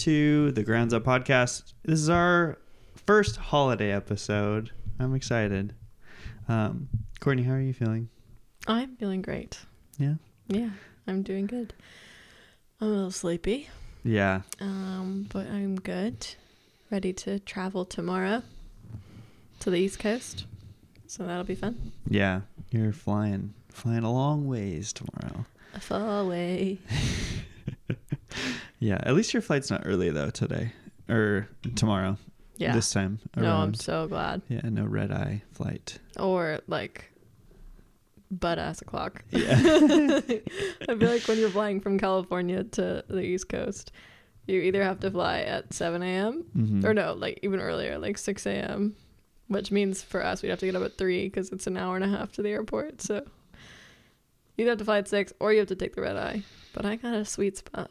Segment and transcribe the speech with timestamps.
[0.00, 1.74] to the Grounds Up podcast.
[1.84, 2.56] This is our
[3.06, 4.70] first holiday episode.
[4.98, 5.74] I'm excited.
[6.48, 6.88] Um,
[7.20, 8.08] Courtney, how are you feeling?
[8.66, 9.58] I'm feeling great.
[9.98, 10.14] Yeah.
[10.48, 10.70] Yeah,
[11.06, 11.74] I'm doing good.
[12.80, 13.68] I'm a little sleepy,
[14.02, 14.40] Yeah.
[14.58, 16.26] um, but I'm good.
[16.90, 18.42] Ready to travel tomorrow
[19.60, 20.46] to the East Coast.
[21.08, 21.92] So that'll be fun.
[22.08, 22.40] Yeah.
[22.70, 25.44] You're flying, flying a long ways tomorrow.
[25.74, 26.78] A far away.
[28.78, 28.98] Yeah.
[29.02, 30.72] At least your flight's not early though today
[31.08, 32.16] or tomorrow.
[32.56, 32.74] Yeah.
[32.74, 34.42] This time no, I'm so glad.
[34.48, 34.60] yeah.
[34.64, 35.98] No red eye flight.
[36.18, 37.10] Or like
[38.30, 39.24] butt ass o'clock.
[39.30, 39.52] Yeah.
[40.88, 43.92] I feel like when you're flying from California to the East Coast,
[44.46, 46.44] you either have to fly at 7 a.m.
[46.56, 46.84] Mhm.
[46.84, 48.94] or no, like even earlier, like 6 a.m.,
[49.48, 51.96] which means for us, we'd have to get up at 3 because it's an hour
[51.96, 53.02] and a half to the airport.
[53.02, 53.16] So
[54.56, 56.42] you either have to fly at 6 or you have to take the red eye.
[56.72, 57.90] But I got a sweet spot.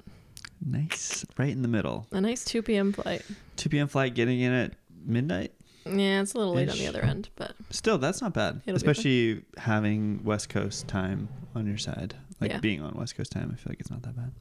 [0.65, 1.25] Nice.
[1.37, 2.07] Right in the middle.
[2.11, 2.91] A nice 2 p.m.
[2.93, 3.23] flight.
[3.57, 3.87] 2 p.m.
[3.87, 4.73] flight getting in at
[5.05, 5.53] midnight.
[5.85, 8.61] Yeah, it's a little late on the other end, but Still, that's not bad.
[8.67, 12.13] Especially having West Coast time on your side.
[12.41, 12.59] Like Yeah.
[12.59, 14.31] being on West Coast time, I feel like it's not that bad.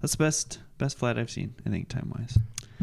[0.00, 2.38] That's the best best flight I've seen, I think, time wise.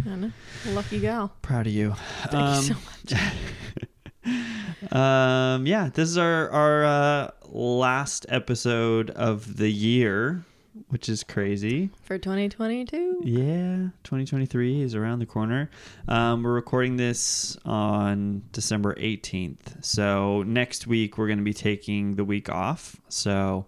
[0.05, 0.31] I know.
[0.67, 1.33] Lucky gal.
[1.41, 1.95] Proud of you.
[2.29, 2.75] Thank you so
[4.27, 4.91] much.
[4.91, 10.43] um yeah, this is our our uh, last episode of the year,
[10.89, 11.89] which is crazy.
[12.03, 13.21] For 2022.
[13.23, 15.69] Yeah, 2023 is around the corner.
[16.07, 19.83] Um, we're recording this on December 18th.
[19.83, 22.95] So next week, we're going to be taking the week off.
[23.09, 23.65] So,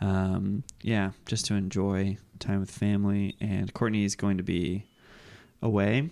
[0.00, 3.36] um, yeah, just to enjoy time with family.
[3.40, 4.86] And Courtney is going to be
[5.60, 6.10] away.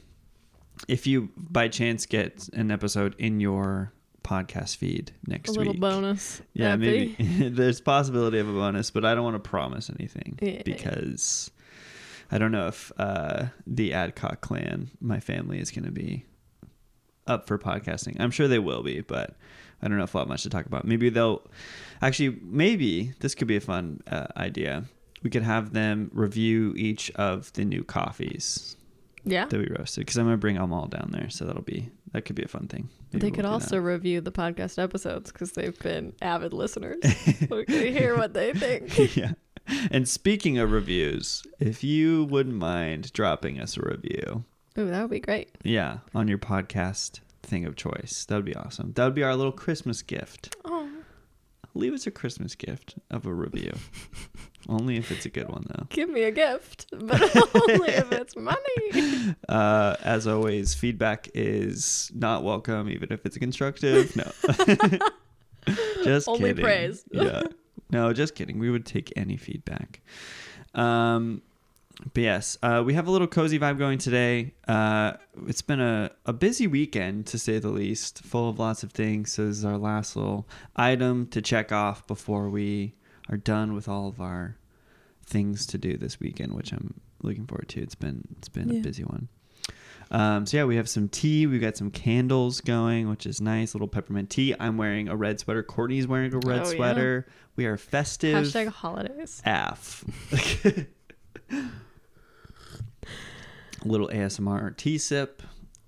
[0.89, 5.81] If you, by chance, get an episode in your podcast feed next A little week.
[5.81, 6.43] bonus.
[6.53, 7.17] Yeah, maybe
[7.49, 10.63] there's possibility of a bonus, but I don't want to promise anything Yeah.
[10.65, 11.51] because
[12.31, 16.25] I don't know if uh, the Adcock clan, my family, is going to be
[17.27, 18.17] up for podcasting.
[18.21, 19.37] I'm sure they will be, but
[19.83, 20.85] I don't know if we'll have much to talk about.
[20.85, 21.43] Maybe they'll
[22.03, 24.85] actually, maybe this could be a fun uh, idea.
[25.23, 28.77] We could have them review each of the new coffees
[29.25, 29.47] Yeah.
[29.47, 32.25] that we roasted because I'm gonna bring them all down there, so that'll be that
[32.25, 32.89] could be a fun thing.
[33.13, 33.53] Maybe They we'll could do that.
[33.53, 36.99] also review the podcast episodes because they've been avid listeners.
[37.51, 39.17] we can hear what they think.
[39.17, 39.33] yeah.
[39.91, 44.45] And speaking of reviews, if you wouldn't mind dropping us a review,
[44.79, 45.51] Ooh, that would be great.
[45.63, 48.93] yeah, on your podcast thing of choice, that would be awesome.
[48.95, 50.57] That would be our little Christmas gift.
[50.65, 50.80] Oh,
[51.81, 53.73] Leave us a Christmas gift of a review.
[54.69, 55.87] Only if it's a good one, though.
[55.89, 57.21] give me a gift, but
[57.71, 59.35] only if it's money.
[59.49, 64.15] Uh, as always, feedback is not welcome, even if it's constructive.
[64.15, 64.31] No.
[66.05, 66.63] just Only kidding.
[66.65, 67.05] praise.
[67.11, 67.43] yeah.
[67.91, 68.59] No, just kidding.
[68.59, 70.01] We would take any feedback.
[70.75, 71.43] Um,
[72.15, 74.55] but yes, uh, we have a little cozy vibe going today.
[74.67, 75.13] Uh,
[75.47, 79.33] it's been a, a busy weekend, to say the least, full of lots of things.
[79.33, 82.95] So this is our last little item to check off before we
[83.29, 84.57] are done with all of our
[85.27, 87.81] things to do this weekend, which I'm looking forward to.
[87.83, 89.29] It's been it's been a busy one.
[90.13, 91.47] Um, so yeah, we have some tea.
[91.47, 93.75] We've got some candles going, which is nice.
[93.75, 94.57] Little peppermint tea.
[94.59, 95.63] I'm wearing a red sweater.
[95.63, 96.77] Courtney's wearing a red Oh, yeah.
[96.77, 97.27] sweater.
[97.55, 98.35] We are festive.
[98.45, 99.41] Hashtag holidays.
[99.45, 100.05] AF.
[103.85, 105.43] little ASMR tea sip,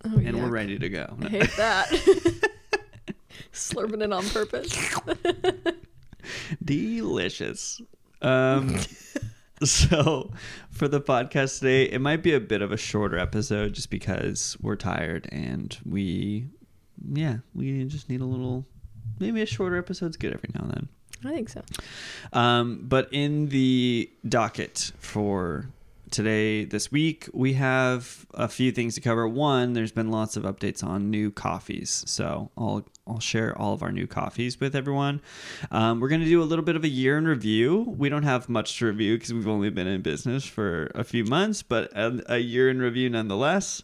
[0.04, 1.16] Oh, and we're ready to go.
[1.22, 1.88] I hate that.
[3.52, 4.76] Slurping it on purpose.
[6.64, 7.80] Delicious.
[8.20, 8.76] Um,
[9.62, 10.32] so
[10.70, 14.56] for the podcast today, it might be a bit of a shorter episode just because
[14.60, 16.46] we're tired and we,
[17.12, 18.66] yeah, we just need a little.
[19.18, 20.88] Maybe a shorter episode's good every now and then.
[21.24, 21.62] I think so.
[22.32, 25.68] Um, but in the docket for
[26.12, 29.26] today, this week, we have a few things to cover.
[29.26, 33.82] One, there's been lots of updates on new coffees, so I'll I'll share all of
[33.82, 35.20] our new coffees with everyone.
[35.72, 37.94] Um, we're gonna do a little bit of a year in review.
[37.98, 41.24] We don't have much to review because we've only been in business for a few
[41.24, 43.82] months, but a, a year in review nonetheless.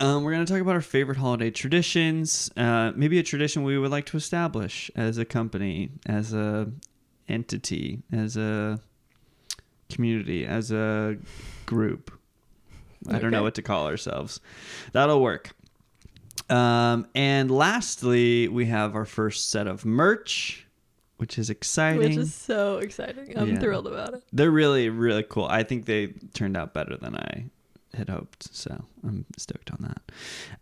[0.00, 3.76] Um, we're going to talk about our favorite holiday traditions, uh, maybe a tradition we
[3.78, 6.72] would like to establish as a company, as a
[7.28, 8.80] entity, as a
[9.90, 11.16] community, as a
[11.66, 12.10] group.
[13.08, 14.40] I don't know what to call ourselves.
[14.92, 15.50] That'll work.
[16.50, 20.66] Um, and lastly, we have our first set of merch,
[21.16, 22.00] which is exciting.
[22.00, 23.38] Which is so exciting.
[23.38, 23.58] I'm Yeah.
[23.60, 24.22] thrilled about it.
[24.32, 25.46] They're really, really cool.
[25.46, 27.46] I think they turned out better than I
[27.94, 28.54] had hoped.
[28.54, 30.02] So I'm stoked on that.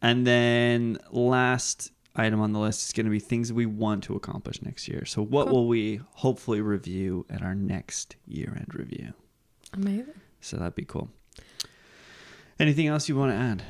[0.03, 4.17] And then last item on the list is going to be things we want to
[4.17, 5.05] accomplish next year.
[5.05, 5.55] So what Cool.
[5.57, 9.13] will we hopefully review at our next year end review?
[9.73, 10.15] Amazing.
[10.41, 11.09] So that'd be cool.
[12.59, 13.63] Anything else you want to add?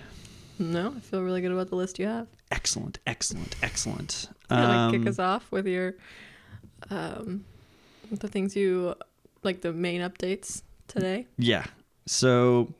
[0.59, 2.27] No, I feel really good about the list you have.
[2.51, 4.29] Excellent, excellent, excellent.
[4.51, 5.95] Wanna, kick Um, us off with your
[6.91, 7.45] um
[8.11, 8.95] the things you
[9.43, 11.27] like the main updates today.
[11.37, 11.67] Yeah.
[12.07, 12.73] So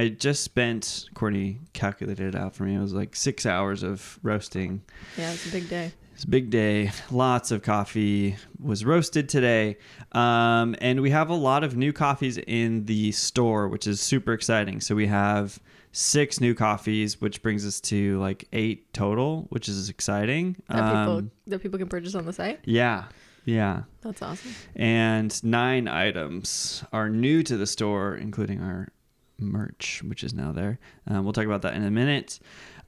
[0.00, 2.74] I just spent, Courtney calculated it out for me.
[2.74, 4.82] It was like six hours of roasting.
[5.18, 5.92] Yeah, it's a big day.
[6.14, 6.90] It's a big day.
[7.10, 9.76] Lots of coffee was roasted today.
[10.12, 14.32] Um, and we have a lot of new coffees in the store, which is super
[14.32, 14.80] exciting.
[14.80, 15.58] So we have
[15.92, 20.56] six new coffees, which brings us to like eight total, which is exciting.
[20.68, 22.60] That people Um, that people can purchase on the site.
[22.64, 23.04] yeah.
[23.46, 23.82] Yeah.
[24.02, 24.52] That's awesome.
[24.76, 28.88] and nine items are new to the store, including our
[29.40, 30.78] merch, which is now there.
[31.06, 32.38] Um, we'll talk about that in a minute.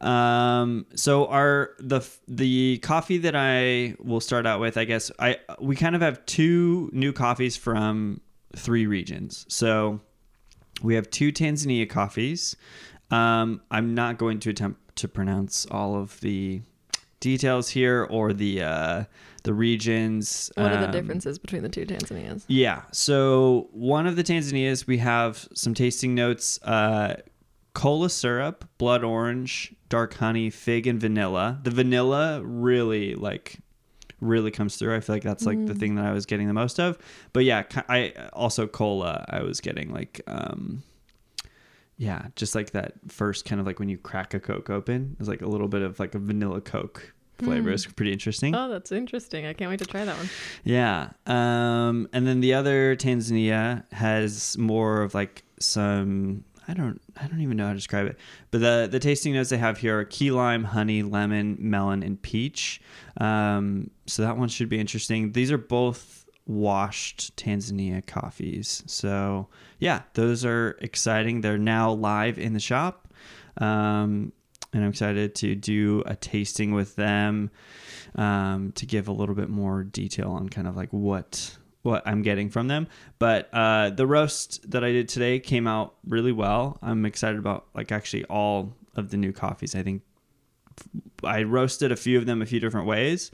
[0.01, 5.39] Um, so our the the coffee that I will start out with, I guess I
[5.61, 8.21] we kind of have two new coffees from
[8.57, 9.47] three regions.
[9.49, 10.01] So
[10.83, 12.57] we have two Tanzania coffees.
[13.11, 16.63] Um, I'm not going to attempt to pronounce all of the
[17.21, 19.05] details here or the uh,
[19.45, 20.51] the regions.
[20.57, 22.45] What are the Um, differences between the two Tanzanias?
[22.49, 22.83] yeah.
[22.93, 27.17] So one of the Tanzanias, we have some tasting notes: uh,
[27.75, 31.61] cola syrup, blood orange, dark honey, fig, and vanilla.
[31.63, 33.59] The vanilla really like
[34.21, 34.95] really comes through.
[34.95, 35.79] I feel like that's like the Mm.
[35.81, 36.97] thing that I was getting the most of.
[37.33, 39.25] But yeah, I also cola.
[39.29, 40.21] I was getting like.
[40.27, 40.83] um
[41.99, 45.29] yeah, just like that first kind of like when you crack a Coke open, it's
[45.29, 47.13] like a little bit of like a vanilla Coke
[47.45, 47.71] flavor.
[47.71, 47.75] Mm.
[47.75, 48.55] It's pretty interesting.
[48.55, 49.47] Oh, that's interesting.
[49.47, 50.29] I can't wait to try that one.
[50.65, 51.11] Yeah.
[51.27, 57.41] Um, and then the other Tanzania has more of like some I don't I don't
[57.41, 58.19] even know how to describe it.
[58.51, 62.21] But the the tasting notes they have here are key lime, honey, lemon, melon, and
[62.21, 62.81] peach.
[63.21, 65.33] Um, so that one should be interesting.
[65.33, 68.83] These are both washed Tanzania coffees.
[68.87, 69.49] So
[69.79, 71.41] yeah, those are exciting.
[71.41, 73.09] They're now live in the shop.
[73.59, 74.33] Um,
[74.73, 77.51] and I'm excited to do a tasting with them
[78.15, 82.23] um, to give a little bit more detail on kind of like what what I'm
[82.23, 82.87] getting from them.
[83.19, 86.79] But uh, the roast that I did today came out really well.
[86.81, 89.75] I'm excited about like actually all of the new coffees.
[89.75, 90.03] I think
[91.25, 93.31] I roasted a few of them a few different ways.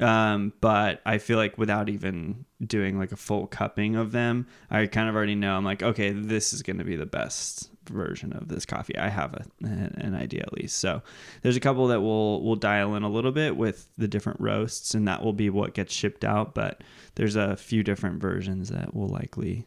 [0.00, 4.86] Um, but I feel like without even doing like a full cupping of them, I
[4.86, 8.32] kind of already know I'm like, okay, this is going to be the best version
[8.32, 8.96] of this coffee.
[8.98, 10.76] I have a, an idea at least.
[10.76, 11.02] So
[11.42, 14.94] there's a couple that we'll we'll dial in a little bit with the different roasts,
[14.94, 16.54] and that will be what gets shipped out.
[16.54, 16.82] But
[17.14, 19.66] there's a few different versions that we'll likely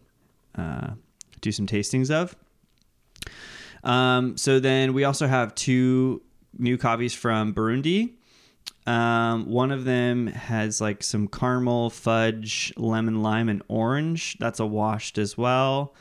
[0.57, 0.91] uh,
[1.41, 2.35] do some tastings of.
[3.83, 6.21] Um, so then we also have two
[6.57, 8.13] new coffees from Burundi.
[8.87, 14.37] Um, one of them has like some caramel, fudge, lemon, lime, and orange.
[14.39, 15.95] That's a washed as well.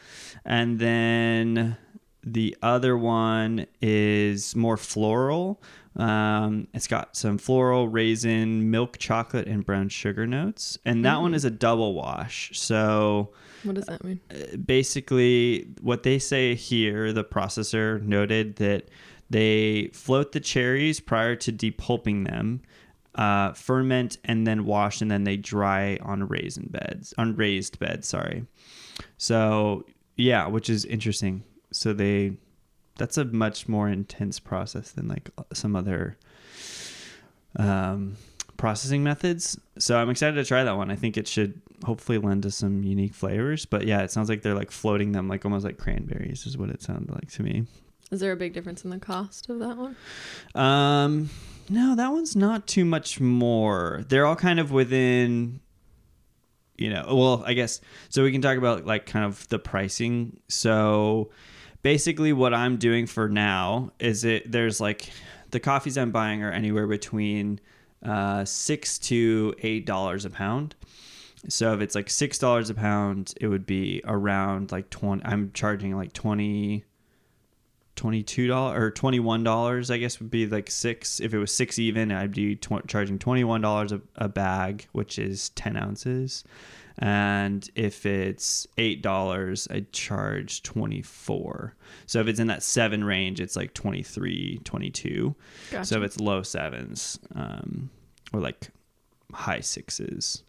[0.44, 1.76] And then
[2.24, 5.62] the other one is more floral.
[5.96, 10.76] Um, it's got some floral, raisin, milk chocolate, and brown sugar notes.
[10.84, 11.36] And that one Mm.
[11.36, 12.50] is a double wash.
[12.58, 13.30] So
[13.62, 14.20] What does that mean?
[14.30, 18.88] uh, basically, what they say here, the processor noted that
[19.30, 22.60] they float the cherries prior to depulping them,
[23.14, 28.08] uh, ferment, and then wash, and then they dry on raisin beds, on raised beds.
[28.08, 28.46] Sorry.
[29.16, 29.84] So
[30.16, 31.42] yeah, which is interesting.
[31.74, 32.32] So they,
[32.96, 36.16] that's a much more intense process than like some other
[37.56, 38.16] um,
[38.56, 39.58] processing methods.
[39.78, 40.90] So I'm excited to try that one.
[40.90, 43.66] I think it should hopefully lend to some unique flavors.
[43.66, 46.70] But yeah, it sounds like they're like floating them like almost like cranberries is what
[46.70, 47.64] it sounded like to me.
[48.10, 49.96] Is there a big difference in the cost of that one?
[50.54, 51.30] Um,
[51.68, 54.04] no, that one's not too much more.
[54.08, 55.60] They're all kind of within,
[56.76, 60.38] you know, well, I guess, so we can talk about like kind of the pricing.
[60.48, 61.30] So
[61.84, 65.10] basically, what I'm doing for now is it, there's like,
[65.52, 67.60] the coffees I'm buying are anywhere between
[68.02, 70.74] uh, six to eight dollars a pound.
[71.48, 75.24] So if it's like six dollars a pound, it would be around like twenty.
[75.24, 76.84] I'm charging like twenty
[77.96, 81.78] twenty-two dollars or twenty-one dollars i guess would be like six if it was six
[81.78, 86.42] even i'd be tw- charging twenty-one dollars a, a bag which is 10 ounces
[86.98, 91.74] and if it's eight dollars i'd charge 24
[92.06, 95.34] so if it's in that seven range it's like 23 22
[95.70, 95.84] Gotcha.
[95.84, 97.90] so if it's low sevens um,
[98.32, 98.70] or like
[99.32, 100.42] high sixes.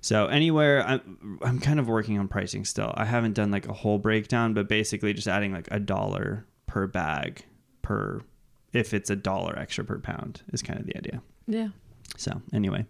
[0.00, 2.92] So anywhere, I'm, I'm kind of working on pricing still.
[2.96, 6.86] I haven't done like a whole breakdown, but basically just adding like a dollar per
[6.86, 7.44] bag
[7.82, 8.20] per,
[8.72, 11.22] if it's a dollar extra per pound is kind of the idea.
[11.46, 11.68] yeah.
[12.16, 12.84] So anyway,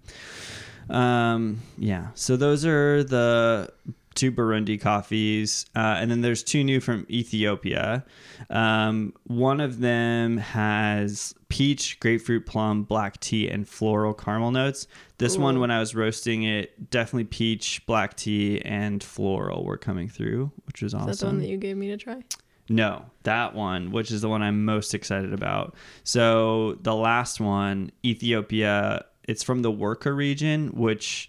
[0.90, 2.08] um, yeah.
[2.14, 3.72] So those are the
[4.14, 8.04] two Burundi coffees, uh, and then there's two new from Ethiopia.
[8.48, 14.86] Um, one of them has peach, grapefruit, plum, black tea, and floral caramel notes.
[15.18, 20.08] This one, when I was roasting it, definitely peach, black tea, and floral were coming
[20.08, 21.10] through, which was Is awesome.
[21.10, 22.22] that the one that you gave me to try?
[22.68, 25.74] No, that one, which is the one I'm most excited about.
[26.02, 31.28] So the last one, Ethiopia, it's from the Worka region, which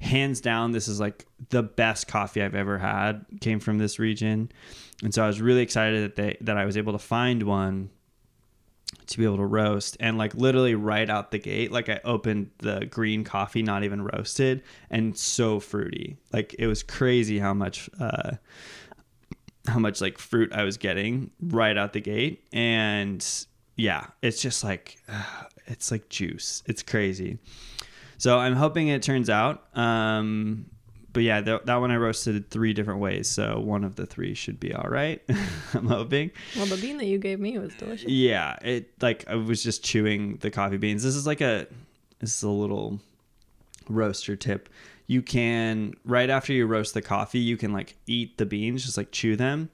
[0.00, 4.50] hands down this is like the best coffee I've ever had came from this region.
[5.02, 7.90] And so I was really excited that they that I was able to find one
[9.06, 12.50] to be able to roast and like literally right out the gate like I opened
[12.58, 16.16] the green coffee not even roasted and so fruity.
[16.32, 18.32] Like it was crazy how much uh
[19.66, 22.44] how much like fruit I was getting right out the gate.
[22.52, 23.26] And
[23.76, 24.98] yeah, it's just like,
[25.66, 26.62] it's like juice.
[26.66, 27.38] It's crazy.
[28.18, 29.64] So I'm hoping it turns out.
[29.76, 30.66] Um,
[31.12, 33.28] but yeah, th- that one I roasted three different ways.
[33.28, 35.22] So one of the three should be all right.
[35.74, 36.30] I'm hoping.
[36.56, 38.10] Well, the bean that you gave me was delicious.
[38.10, 41.02] Yeah, it like I was just chewing the coffee beans.
[41.02, 41.66] This is like a
[42.18, 43.00] this is a little
[43.88, 44.68] roaster tip.
[45.06, 48.96] You can right after you roast the coffee, you can like eat the beans, just
[48.96, 49.70] like chew them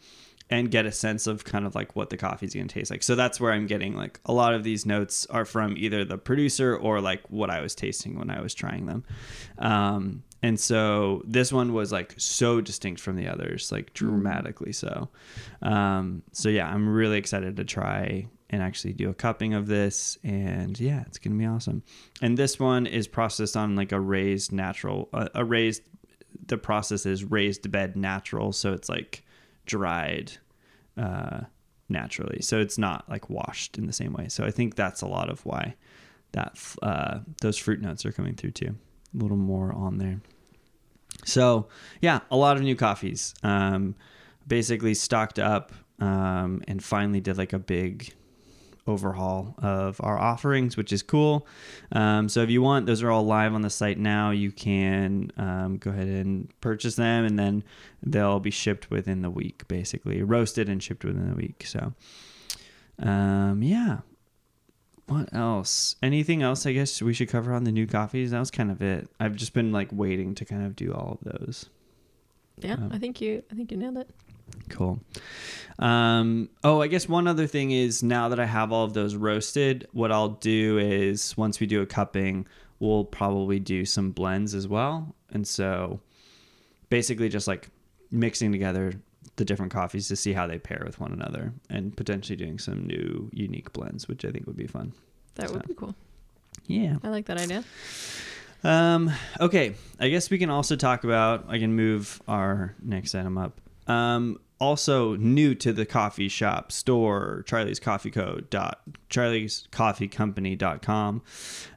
[0.51, 3.03] and get a sense of kind of like what the coffee's going to taste like.
[3.03, 6.19] So that's where I'm getting like a lot of these notes are from either the
[6.19, 9.05] producer or like what I was tasting when I was trying them.
[9.59, 15.09] Um and so this one was like so distinct from the others, like dramatically so.
[15.63, 20.19] Um, so yeah, I'm really excited to try and actually do a cupping of this,
[20.25, 21.83] and yeah, it's gonna be awesome.
[22.23, 25.83] And this one is processed on like a raised natural, uh, a raised.
[26.47, 29.23] The process is raised bed natural, so it's like
[29.67, 30.33] dried
[30.97, 31.41] uh,
[31.89, 34.29] naturally, so it's not like washed in the same way.
[34.29, 35.75] So I think that's a lot of why
[36.33, 38.77] that uh, those fruit notes are coming through too.
[39.15, 40.21] A little more on there.
[41.25, 41.69] So
[42.01, 43.35] yeah, a lot of new coffees.
[43.43, 43.97] Um,
[44.47, 48.13] basically stocked up um, and finally did like a big
[48.87, 51.47] overhaul of our offerings, which is cool.
[51.93, 54.31] Um, so if you want, those are all live on the site now.
[54.31, 57.63] You can um, go ahead and purchase them, and then
[58.03, 61.65] they'll be shipped within the week, basically roasted and shipped within the week.
[61.67, 61.93] So
[62.99, 63.99] um, yeah.
[65.07, 65.97] What else?
[66.05, 66.67] Anything else?
[66.67, 68.31] I guess we should cover on the new coffees.
[68.31, 69.09] That was kind of it.
[69.19, 71.69] I've just been like waiting to kind of do all of those.
[72.59, 73.43] Yeah, Um, I think you.
[73.51, 74.09] I think you nailed it.
[74.69, 75.01] Cool.
[75.79, 79.15] Um, oh, I guess one other thing is now that I have all of those
[79.15, 82.47] roasted, what I'll do is once we do a cupping,
[82.81, 85.15] we'll probably do some blends as well.
[85.31, 86.01] And so
[86.91, 87.69] basically just like
[88.11, 88.93] mixing together
[89.37, 92.87] the different coffees to see how they pair with one another and potentially doing some
[92.87, 94.93] new unique blends, which I think would be fun.
[95.37, 95.95] That would be cool.
[96.67, 96.97] Yeah.
[97.03, 97.65] I like that idea.
[98.63, 101.47] Um, okay, I guess we can also talk about.
[101.49, 103.59] I can move our next item up.
[103.91, 108.41] Um, also new to the coffee shop store, Charlie's Coffee Co.
[108.51, 111.23] dot Charlie's Coffee Company dot com.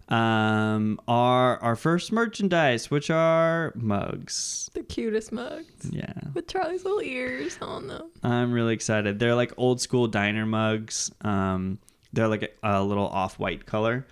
[0.09, 4.69] Um, are our first merchandise, which are mugs.
[4.73, 8.11] The cutest mugs Yeah, with Charlie's little ears on them.
[8.21, 9.17] I'm really excited.
[9.17, 11.09] They're like old school diner mugs.
[11.21, 11.79] Um,
[12.13, 14.05] they're like a, a little off white color.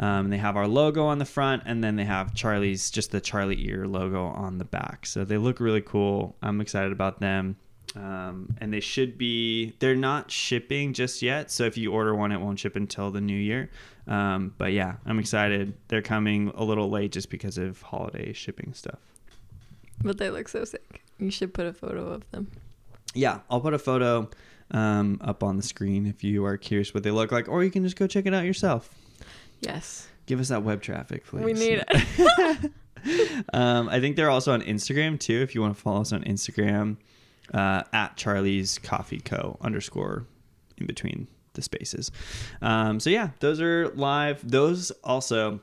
[0.00, 3.20] Um, they have our logo on the front, and then they have Charlie's, just the
[3.20, 5.06] Charlie ear logo on the back.
[5.06, 6.36] So they look really cool.
[6.42, 7.56] I'm excited about them.
[7.96, 11.50] Um, and they should be, they're not shipping just yet.
[11.52, 13.70] So if you order one, it won't ship until the new year.
[14.08, 15.74] Um, but yeah, I'm excited.
[15.88, 18.98] They're coming a little late just because of holiday shipping stuff.
[20.02, 21.02] But they look so sick.
[21.18, 22.50] You should put a photo of them.
[23.14, 24.28] yeah, I'll put a photo
[24.70, 27.70] um, up on the screen if you are curious what they look like, or you
[27.70, 28.94] can just go check it out yourself.
[29.60, 30.08] Yes.
[30.26, 31.44] Give us that web traffic, please.
[31.44, 32.72] We need it.
[33.52, 35.42] um, I think they're also on Instagram too.
[35.42, 36.96] If you want to follow us on Instagram,
[37.52, 39.58] uh, at Charlie's Coffee Co.
[39.60, 40.26] underscore
[40.78, 42.10] in between the spaces.
[42.62, 44.48] Um, so yeah, those are live.
[44.48, 45.60] Those also,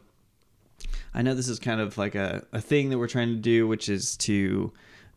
[1.14, 3.68] I know this is kind of like a, a thing that we're trying to do,
[3.68, 4.72] which is to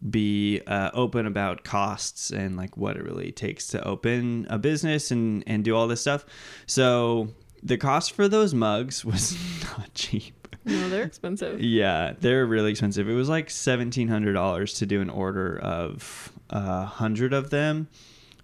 [0.09, 5.11] be uh, open about costs and like what it really takes to open a business
[5.11, 6.25] and and do all this stuff.
[6.67, 7.29] So
[7.63, 10.35] the cost for those mugs was not cheap.
[10.67, 11.61] No, they're expensive.
[11.61, 13.09] Yeah, they're really expensive.
[13.09, 17.89] It was like seventeen hundred dollars to do an order of a hundred of them.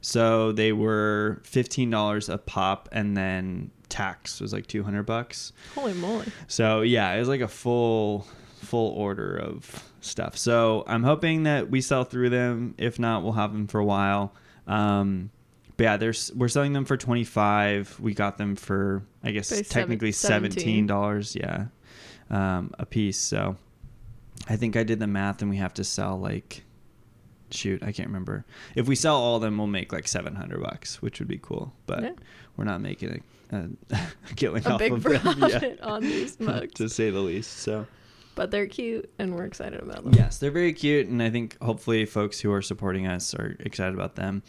[0.02, 5.52] So they were fifteen dollars a pop, and then tax was like two hundred bucks.
[5.74, 6.26] Holy moly.
[6.46, 8.26] So yeah, it was like a full
[8.70, 10.38] full order of stuff.
[10.38, 12.74] So I'm hoping that we sell through them.
[12.78, 14.32] If not, we'll have them for a while.
[14.66, 15.30] Um,
[15.76, 17.96] but yeah, there's we're selling them for twenty five.
[18.00, 20.50] We got them for I guess seven- technically 17.
[20.52, 21.34] seventeen dollars.
[21.34, 21.66] Yeah,
[22.30, 23.18] um, a piece.
[23.18, 23.56] So
[24.48, 26.62] I think I did the math, and we have to sell like
[27.50, 28.44] shoot, I can't remember.
[28.76, 31.38] If we sell all of them, we'll make like seven hundred bucks, which would be
[31.38, 31.72] cool.
[31.86, 32.12] But Yeah.
[32.56, 33.98] we're not making a, a
[34.36, 36.74] killing A off big of them, profit on these mugs.
[36.74, 37.50] to say the least.
[37.58, 37.86] So
[38.40, 40.14] But they're cute and we're excited about them.
[40.16, 43.92] yes, they're very cute, and I think hopefully folks who are supporting us are excited
[43.92, 44.42] about them.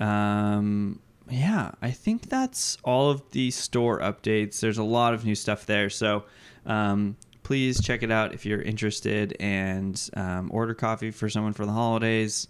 [0.00, 4.58] Um, yeah, I think that's all of the store updates.
[4.58, 6.24] There's a lot of new stuff there, so
[6.66, 11.66] um, please check it out if you're interested and um, order coffee for someone for
[11.66, 12.48] the holidays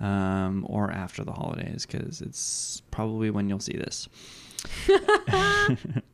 [0.00, 4.08] um, or after the holidays because it's probably when you'll see this.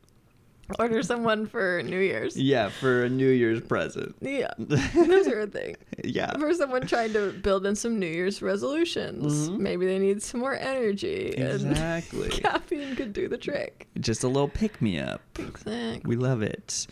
[0.79, 2.37] Order someone for New Year's.
[2.37, 4.15] Yeah, for a New Year's present.
[4.21, 4.51] Yeah.
[4.57, 5.75] Those are a thing.
[6.03, 6.31] yeah.
[6.37, 9.49] For someone trying to build in some New Year's resolutions.
[9.49, 9.57] Mhm.
[9.59, 11.27] Maybe they need some more energy.
[11.37, 12.29] Exactly.
[12.29, 13.87] Caffeine could do the trick.
[13.99, 15.21] Just a little pick me up.
[15.39, 16.01] Exactly.
[16.05, 16.85] We love it.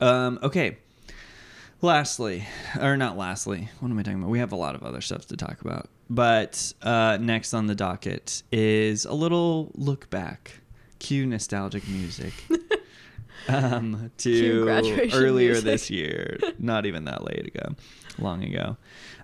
[0.00, 0.78] Um, okay.
[1.80, 2.44] Lastly,
[2.80, 4.30] or not lastly, what am I talking about?
[4.30, 5.88] We have a lot of other stuff to talk about.
[6.10, 10.60] But uh, next on the docket is a little look back.
[10.98, 12.32] Cue nostalgic music.
[13.46, 14.68] um, to
[15.12, 15.64] earlier music.
[15.64, 16.38] this year.
[16.58, 17.74] Not even that late ago,
[18.18, 18.76] long ago.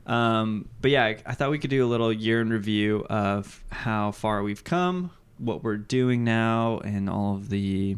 [0.06, 3.64] Um, but yeah, I, I thought we could do a little year in review of
[3.70, 7.96] how far we've come, what we're doing now, and all of the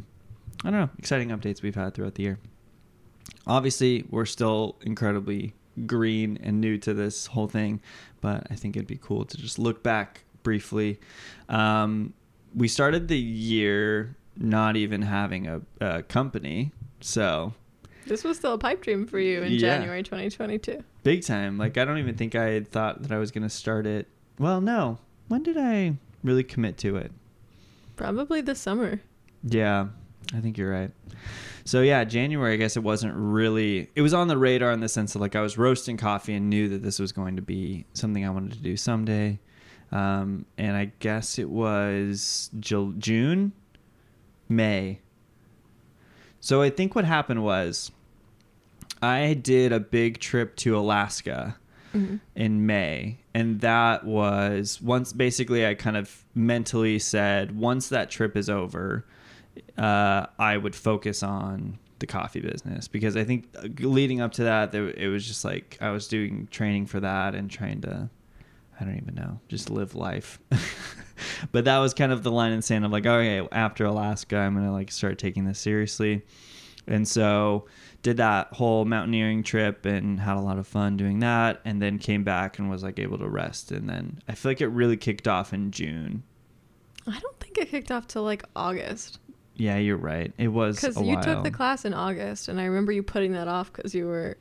[0.65, 2.39] I don't know, exciting updates we've had throughout the year.
[3.47, 5.55] Obviously, we're still incredibly
[5.87, 7.81] green and new to this whole thing,
[8.21, 10.99] but I think it'd be cool to just look back briefly.
[11.49, 12.15] Um,
[12.55, 17.53] we started the year not even having a, a company, so
[18.07, 19.59] This was still a pipe dream for you in Yeah.
[19.59, 20.83] January 2022.
[21.03, 21.59] big time.
[21.59, 24.09] Like I don't even think I had thought that I was gonna start it.
[24.39, 24.99] Well, no.
[25.29, 27.11] When did I really commit to it?
[27.97, 29.01] Probably this summer.
[29.43, 29.89] Yeah,
[30.35, 30.91] I think you're right.
[31.65, 32.53] So yeah, January.
[32.55, 33.91] I guess it wasn't really.
[33.95, 36.49] It was on the radar in the sense of like I was roasting coffee and
[36.51, 39.39] knew that this was going to be something I wanted to do someday.
[39.93, 43.53] Um, and I guess it was Ju- June,
[44.49, 45.00] May.
[46.41, 47.91] So I think what happened was,
[49.02, 51.56] I did a big trip to Alaska
[51.95, 52.21] Mhm.
[52.35, 53.19] in May.
[53.35, 59.04] And that was once basically I kind of mentally said, once that trip is over,
[59.76, 64.45] uh, I would focus on the coffee business because I think uh, leading up to
[64.45, 68.09] that, it was just like I was doing training for that and trying to,
[68.80, 70.39] I don't even know, just live life.
[71.52, 74.37] but that was kind of the line in the sand of like, okay, after Alaska,
[74.37, 76.23] I'm going to like start taking this seriously.
[76.87, 77.67] And so
[78.02, 81.99] did that whole mountaineering trip and had a lot of fun doing that and then
[81.99, 84.97] came back and was like able to rest and then I feel like it really
[84.97, 86.23] kicked off in June.
[87.09, 89.19] I don't think it kicked off till like August.
[89.57, 90.33] Yeah, you're right.
[90.39, 91.23] It was Because you while.
[91.23, 94.37] took the class in August, and I remember you putting that off because you were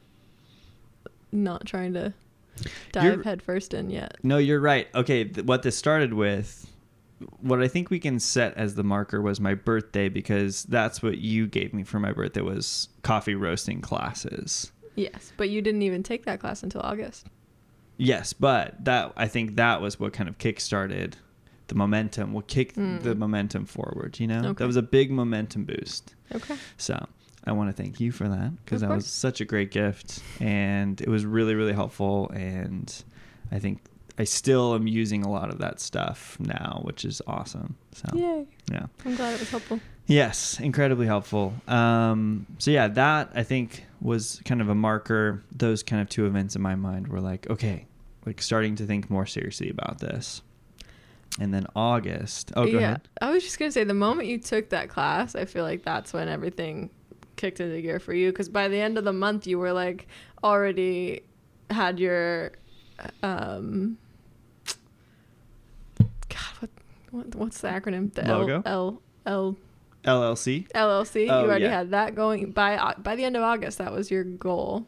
[1.31, 2.13] not trying to
[2.91, 4.17] dive You're- headfirst in yet.
[4.23, 4.87] No, you're right.
[4.95, 6.71] Okay, th- what this started with,
[7.39, 11.17] what I think we can set as the marker was my birthday because that's what
[11.19, 14.71] you gave me for my birthday was coffee roasting classes.
[14.95, 17.27] Yes, but you didn't even take that class until August.
[17.97, 21.17] Yes, but that I think that was what kind of kick-started
[21.67, 22.33] the momentum.
[22.33, 23.01] What kicked Mm.
[23.03, 24.19] the momentum forward?
[24.19, 24.53] You know, Okay.
[24.63, 26.13] that was a big momentum boost.
[26.33, 26.55] Okay.
[26.77, 27.07] So
[27.45, 30.99] I want to thank you for that because that was such a great gift and
[30.99, 33.03] it was really really helpful and
[33.51, 33.81] I think
[34.17, 37.75] I still am using a lot of that stuff now, which is awesome.
[37.91, 38.45] So Yay.
[38.71, 38.85] yeah.
[39.05, 39.79] I'm glad it was helpful.
[40.07, 41.53] Yes, incredibly helpful.
[41.67, 45.43] Um, so yeah, that I think was kind of a marker.
[45.51, 47.87] Those kind of two events in my mind were like, okay,
[48.25, 50.41] like starting to think more seriously about this.
[51.37, 52.53] And then August.
[52.55, 52.77] Oh, go yeah.
[52.77, 53.09] ahead.
[53.21, 55.83] I was just going to say the moment you took that class, I feel like
[55.83, 56.89] that's when everything
[57.35, 58.31] kicked into gear for you.
[58.31, 60.07] Because by the end of the month, you were like
[60.43, 61.21] already
[61.69, 62.51] had your.
[63.23, 63.97] Um,
[65.99, 66.69] God, what,
[67.11, 68.13] what what's the acronym?
[68.13, 68.63] The Logo?
[68.65, 69.57] L, L,
[70.03, 70.67] LLC.
[70.73, 71.27] L, LLC.
[71.29, 71.71] Oh, you already yeah.
[71.77, 73.77] had that going by by the end of August.
[73.77, 74.85] That was your goal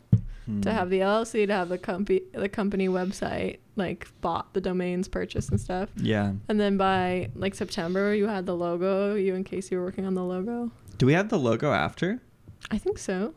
[0.48, 0.62] Hmm.
[0.62, 5.10] to have the LLC, to have the company the company website like bought the domains
[5.10, 5.90] purchased and stuff.
[5.98, 6.32] Yeah.
[6.48, 9.16] And then by like September, you had the logo.
[9.16, 10.72] You and Casey were working on the logo.
[10.98, 12.22] Do we have the logo after?
[12.72, 13.34] I think so.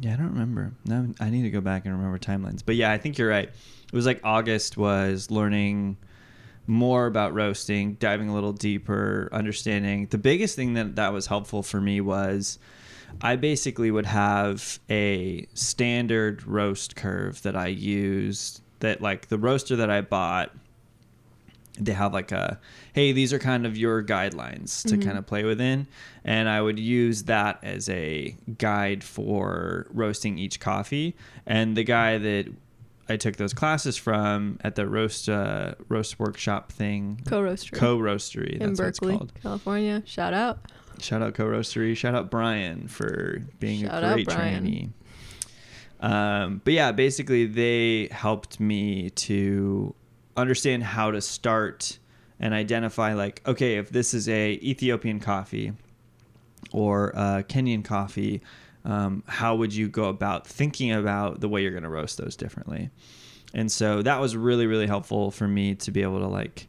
[0.00, 0.72] Yeah, I don't remember.
[1.20, 2.62] I need to go back and remember timelines.
[2.64, 3.48] But yeah, I think you're right.
[3.48, 5.96] It was like August was learning
[6.66, 10.06] more about roasting, diving a little deeper, understanding.
[10.06, 12.58] The biggest thing that that was helpful for me was
[13.20, 19.74] I basically would have a standard roast curve that I used that like the roaster
[19.76, 20.52] that I bought
[21.80, 22.58] they have like a
[22.92, 25.04] hey these are kind of your guidelines to Mhm.
[25.04, 25.86] kind of play within
[26.24, 31.16] and i would use that as a guide for roasting each coffee
[31.46, 32.46] and the guy that
[33.08, 37.72] I took those classes from at the roast uh, roast workshop thing, Co roastery.
[37.72, 38.52] co roastery.
[38.52, 39.28] in That's what it's Berkeley.
[39.42, 40.02] California.
[40.06, 40.60] Shout out.
[41.00, 41.96] Shout out co roastery.
[41.96, 44.90] Shout out Brian for being Shout a great trainee.
[46.00, 49.92] Um, but yeah, basically they helped me to
[50.36, 51.98] understand how to start
[52.38, 55.72] and identify like, okay, if this is a Ethiopian coffee
[56.72, 58.40] or a Kenyan coffee,
[58.84, 62.36] um, how would you go about thinking about the way you're going to roast those
[62.36, 62.90] differently?
[63.52, 66.68] And so that was really, really helpful for me to be able to like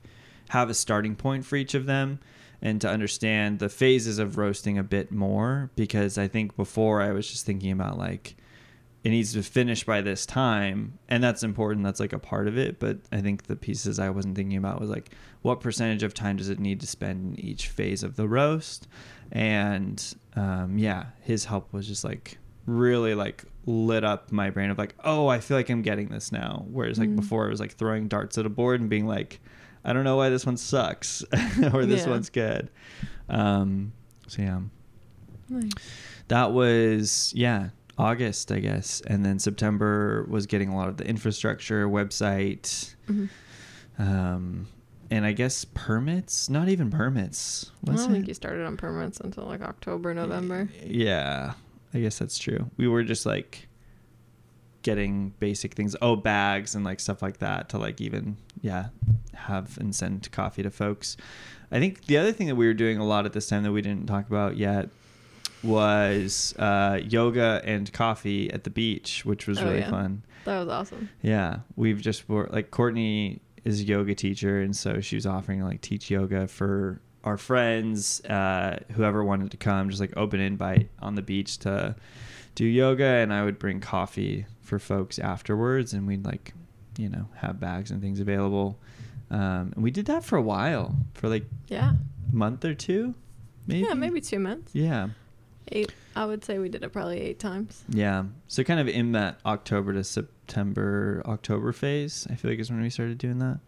[0.49, 2.19] have a starting point for each of them
[2.61, 7.11] and to understand the phases of roasting a bit more because I think before I
[7.11, 8.35] was just thinking about like
[9.03, 12.57] it needs to finish by this time and that's important that's like a part of
[12.57, 15.09] it but I think the pieces I wasn't thinking about was like
[15.41, 18.87] what percentage of time does it need to spend in each phase of the roast
[19.31, 22.37] and um, yeah his help was just like
[22.67, 26.31] really like lit up my brain of like oh I feel like I'm getting this
[26.31, 27.15] now whereas like Mm.
[27.15, 29.39] before it was like throwing darts at a board and being like
[29.83, 31.23] I don't know why this one sucks
[31.73, 32.09] or this Yeah.
[32.11, 32.69] one's good.
[33.29, 33.93] Um,
[34.27, 34.59] so yeah,
[35.49, 35.71] Nice.
[36.27, 41.05] that was yeah August I guess, and then September was getting a lot of the
[41.07, 43.29] infrastructure, website, Mhm.
[43.99, 44.67] um,
[45.09, 46.49] and I guess permits.
[46.49, 47.71] Not even permits.
[47.87, 48.13] I don't it?
[48.13, 50.69] think you started on permits until like October, November.
[50.83, 51.53] Yeah,
[51.93, 52.71] I guess that's true.
[52.77, 53.67] We were just like
[54.83, 58.87] getting basic things, oh, bags and like stuff like that to like even yeah
[59.35, 61.17] have and send coffee to folks.
[61.71, 63.71] I think the other thing that we were doing a lot at this time that
[63.71, 64.89] we didn't talk about yet
[65.63, 69.89] was uh, yoga and coffee at the beach, which was Oh, really yeah.
[69.89, 70.23] fun.
[70.45, 71.09] That was awesome.
[71.21, 75.65] Yeah, we've just like Courtney is a yoga teacher, and so she was offering to
[75.65, 80.89] like teach yoga for our friends, uh, whoever wanted to come, just like open invite
[80.99, 81.95] on the beach to
[82.55, 86.53] do yoga, and I would bring coffee for folks afterwards, and we'd like,
[86.97, 88.79] you know, have bags and things available.
[89.29, 91.93] Um, and we did that for a while, for like Yeah.
[92.31, 93.13] a month or two,
[93.67, 93.85] maybe.
[93.87, 94.73] Yeah, maybe two months.
[94.73, 95.09] Yeah.
[95.69, 95.93] Eight.
[96.15, 97.83] I would say we did it probably eight times.
[97.89, 98.23] Yeah.
[98.47, 102.81] So kind of in that October to September, October phase, I feel like is when
[102.81, 103.59] we started doing that.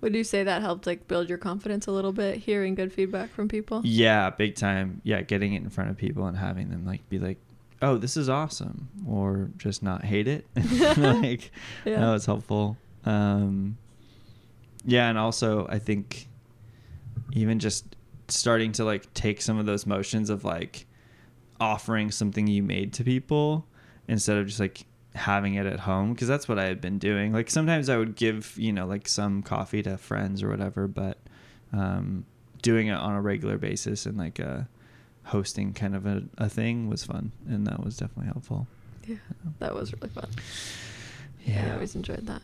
[0.00, 3.30] Would you say that helped like build your confidence a little bit, hearing good feedback
[3.30, 3.80] from people?
[3.84, 5.00] Yeah, big time.
[5.04, 7.38] Yeah, getting it in front of people and having them like be like,
[7.80, 10.46] "Oh, this is awesome," or just not hate it.
[10.96, 11.50] like,
[11.84, 12.00] Yeah.
[12.00, 12.76] no, it's helpful.
[13.04, 13.78] Um,
[14.84, 16.28] yeah, and also I think
[17.32, 17.96] even just
[18.28, 20.85] starting to like take some of those motions of like
[21.60, 23.66] offering something you made to people
[24.08, 27.32] instead of just like having it at home because that's what I had been doing.
[27.32, 31.18] Like sometimes I would give, you know, like some coffee to friends or whatever, but
[31.72, 32.24] um,
[32.62, 34.60] doing it on a regular basis and like uh,
[35.24, 38.66] hosting kind of a, a thing was fun and that was definitely helpful.
[39.06, 39.16] Yeah.
[39.60, 40.28] That was really fun.
[41.44, 41.68] Yeah.
[41.70, 42.42] I always enjoyed that.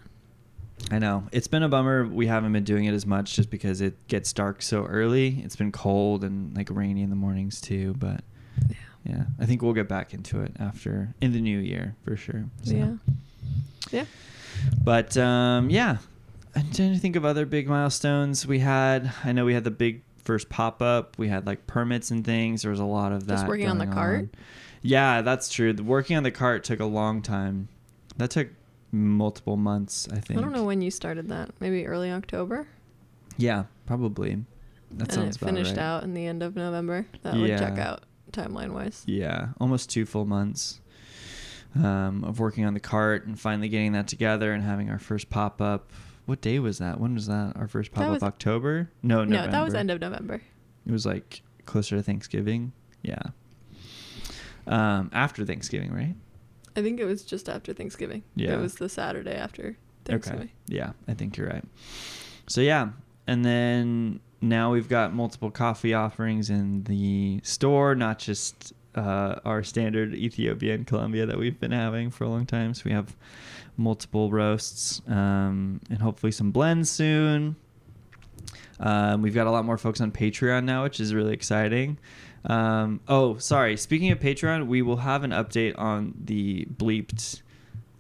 [0.91, 1.29] I know.
[1.33, 4.33] It's been a bummer we haven't been doing it as much just because it gets
[4.33, 5.41] dark so early.
[5.45, 8.23] It's been cold and like rainy in the mornings too, but
[8.69, 8.77] Yeah.
[9.05, 12.45] Yeah, I think we'll get back into it after in the new year for sure.
[12.63, 12.75] So.
[12.75, 12.93] Yeah.
[13.91, 14.05] Yeah.
[14.83, 15.99] But um, yeah,
[16.55, 19.13] I'm trying to think of other big milestones we had.
[19.25, 21.19] I know we had the big first pop up.
[21.19, 22.63] We had like permits and things.
[22.63, 23.35] There was a lot of that.
[23.35, 24.29] Just working on the cart?
[24.83, 25.73] Yeah, that's true.
[25.73, 27.69] The working on the cart took a long time.
[28.19, 28.49] That took
[28.93, 30.09] multiple months.
[30.13, 30.39] I think.
[30.39, 31.51] I don't know when you started that.
[31.61, 32.67] Maybe early October.
[33.37, 34.45] Yeah, probably.
[34.93, 35.79] That and sounds it finished right.
[35.79, 37.07] out in the end of November.
[37.23, 39.03] That would check out timeline wise.
[39.07, 40.81] Yeah, almost two full months
[41.77, 45.31] um, of working on the cart and finally getting that together and having our first
[45.31, 45.91] pop up.
[46.27, 47.01] What day was that?
[47.01, 47.55] When was that?
[47.57, 48.91] Our first pop up October?
[49.03, 49.51] No, No, November.
[49.53, 50.41] that was end of November.
[50.87, 52.73] It was like closer to Thanksgiving.
[53.03, 53.23] Yeah.
[54.67, 56.15] Um, after Thanksgiving, right?
[56.77, 58.23] I think it was just after Thanksgiving.
[58.37, 58.55] Yeah.
[58.55, 60.43] It was the Saturday after Thanksgiving.
[60.45, 60.53] Okay.
[60.69, 61.65] Yeah, I think you're right.
[62.49, 62.91] So yeah,
[63.27, 69.63] and then now we've got multiple coffee offerings in the store, not just uh, our
[69.63, 72.75] standard Ethiopia and Colombia that we've been having for a long time.
[72.75, 73.17] So we have
[73.77, 77.57] multiple roasts um, and hopefully some blends soon.
[78.81, 81.99] Um, we've got a lot more folks on Patreon now, which is really exciting.
[82.45, 83.77] Um, oh, sorry.
[83.77, 87.43] Speaking of Patreon, we will have an update on the bleeped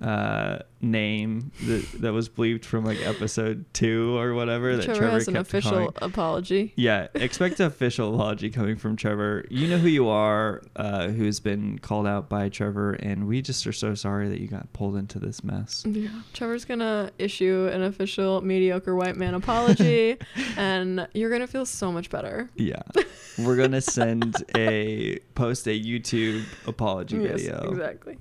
[0.00, 4.76] uh, name that, that was bleeped from like episode two or whatever.
[4.76, 5.92] That Trevor, Trevor has an official calling.
[6.02, 6.72] apology.
[6.76, 9.44] Yeah, expect an official apology coming from Trevor.
[9.48, 13.66] You know who you are, uh, who's been called out by Trevor, and we just
[13.66, 15.84] are so sorry that you got pulled into this mess.
[15.86, 16.08] Yeah.
[16.32, 20.18] Trevor's gonna issue an official mediocre white man apology,
[20.56, 22.50] and you're gonna feel so much better.
[22.56, 22.82] Yeah,
[23.38, 27.70] we're gonna send a post a YouTube apology Yes, video.
[27.70, 28.18] exactly.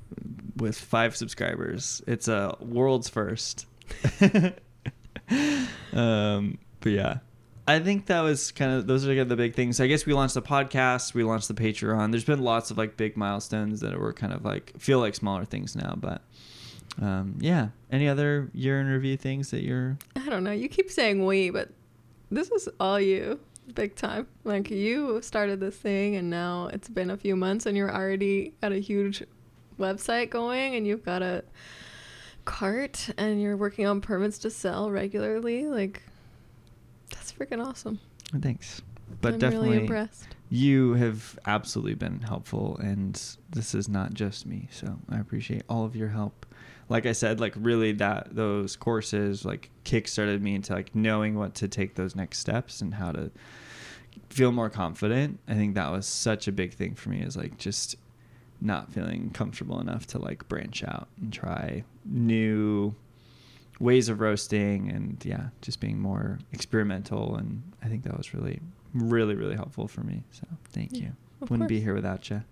[0.57, 2.01] with five subscribers.
[2.07, 3.65] It's a world's first.
[5.93, 7.19] um, but yeah,
[7.67, 9.79] I think that was kind of those are the big things.
[9.79, 12.11] I guess we launched the podcast, we launched the Patreon.
[12.11, 15.45] There's been lots of like big milestones that were kind of like feel like smaller
[15.45, 16.21] things now, but
[16.99, 17.69] um, yeah.
[17.91, 19.97] Any other year in review things that you're?
[20.15, 20.51] I don't know.
[20.51, 21.69] You keep saying we, but
[22.29, 23.39] this is all you,
[23.73, 24.27] big time.
[24.43, 28.53] Like you started this thing, and now it's been a few months, and you're already
[28.61, 29.23] at a huge
[29.79, 31.43] website going, and you've got a
[32.51, 35.67] cart, and you're working on permits to sell regularly.
[35.67, 36.03] Like
[37.11, 37.99] that's freaking awesome.
[38.41, 38.81] Thanks,
[39.21, 40.27] but I'm definitely really impressed.
[40.49, 44.67] you have absolutely been helpful, and this is not just me.
[44.71, 46.45] So I appreciate all of your help.
[46.89, 51.55] Like I said, like really that those courses like kickstarted me into like knowing what
[51.55, 53.31] to take those next steps and how to
[54.29, 55.39] feel more confident.
[55.47, 57.95] I think that was such a big thing for me is like just
[58.61, 62.93] not feeling comfortable enough to like branch out and try new
[63.79, 68.59] ways of roasting and yeah, just being more experimental and I think that was really
[68.93, 70.23] really really helpful for me.
[70.31, 71.11] So, thank Yeah, you.
[71.49, 72.43] Wouldn't be here without you.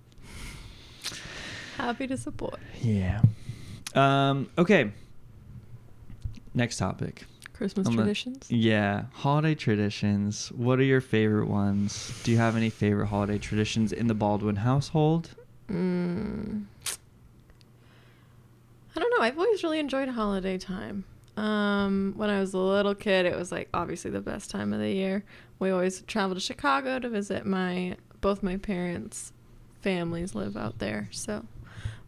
[1.78, 3.22] Happy to support Yeah.
[3.96, 4.92] Um okay.
[6.54, 7.26] Next topic.
[7.54, 8.50] Christmas I'm a- traditions.
[8.50, 10.50] Yeah, holiday traditions.
[10.54, 12.20] What are your favorite ones?
[12.24, 15.36] Do you have any favorite holiday traditions in the Baldwin household?
[15.70, 16.66] Mm.
[18.96, 19.24] I don't know.
[19.24, 21.06] I've always really enjoyed holiday time.
[21.38, 24.80] Um, when I was a little kid, it was like obviously the best time of
[24.80, 25.24] the year.
[25.60, 29.32] We always traveled to Chicago to visit my both my parents'
[29.82, 31.46] families live out there, so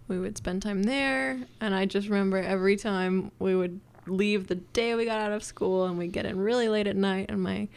[0.09, 1.39] we would spend time there.
[1.61, 5.43] And I just remember every time we would leave the day we got out of
[5.43, 7.69] school, and we'd get in really late at night, and my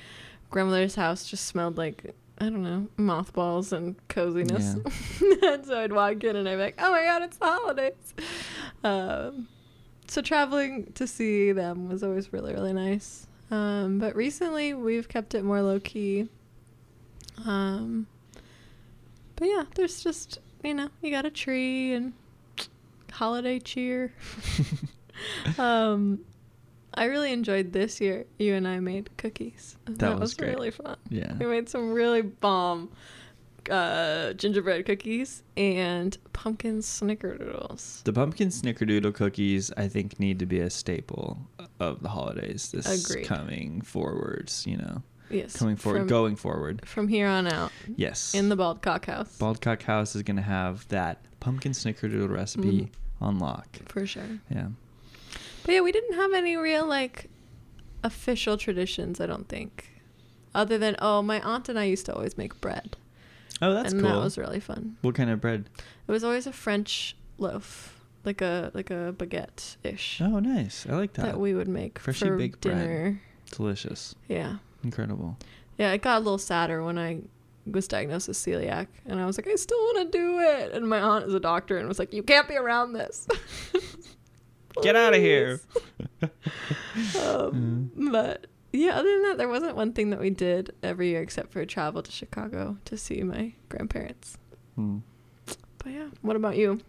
[0.51, 4.75] grandmother's house just smelled like I don't know mothballs and coziness.
[5.43, 8.15] and so I'd walk in and I'd be like, "Oh my god, it's the holidays!"
[8.83, 9.49] Um,
[10.09, 13.27] so traveling to see them was always really really nice.
[13.51, 16.29] Um, but recently we've kept it more low key.
[17.47, 18.07] Um,
[19.37, 22.13] but yeah, there's just you know you got a tree and
[23.13, 24.13] holiday cheer.
[25.59, 26.21] um,
[26.97, 28.25] I really enjoyed this year.
[28.39, 29.77] You and I made cookies.
[29.87, 30.51] That was great.
[30.51, 30.97] really fun.
[31.11, 31.33] Yeah.
[31.39, 32.91] We made some really bomb
[33.71, 38.03] uh, gingerbread cookies and pumpkin snickerdoodles.
[38.05, 41.39] The pumpkin snickerdoodle cookies, I think, need to be a staple
[41.81, 43.27] of the holidays this Agreed.
[43.27, 45.03] coming forwards, you know.
[45.31, 45.57] Yes.
[45.57, 46.87] Coming forward, from, going forward.
[46.87, 48.35] from here on out Yes.
[48.35, 49.37] in the Bald Cock House.
[49.39, 52.89] Bald Cock House is going to have that pumpkin snickerdoodle recipe Mhm.
[53.23, 53.79] on lock.
[53.87, 54.23] For sure.
[54.51, 54.69] Yeah.
[55.65, 57.29] But yeah, we didn't have any real like
[58.03, 59.91] official traditions, I don't think.
[60.55, 62.97] Other than oh, my aunt and I used to always make bread.
[63.63, 63.99] Oh, that's cool.
[64.01, 64.19] and cool.
[64.19, 64.97] that was really fun.
[65.03, 65.69] what kind of bread?
[66.07, 67.91] It was always a French loaf.
[68.25, 70.87] Like a like a baguette ish Oh, nice.
[70.89, 71.25] I like that.
[71.27, 72.79] that we would make Freshly for baked bread.
[72.79, 73.21] dinner.
[73.51, 74.15] Delicious.
[74.29, 74.57] Yeah.
[74.83, 75.37] Incredible.
[75.77, 77.21] Yeah, it got a little sadder when I
[77.67, 80.73] was diagnosed with celiac, and I was like, I still want to do it.
[80.73, 83.27] And my aunt is a doctor and was like, You can't be around this.
[84.83, 85.61] Get out of here.
[87.21, 91.23] Um, But yeah, other than that, there wasn't one thing that we did every year
[91.23, 94.37] except for travel to Chicago to see my grandparents.
[94.75, 94.99] Hmm.
[95.47, 96.81] But yeah, what about you?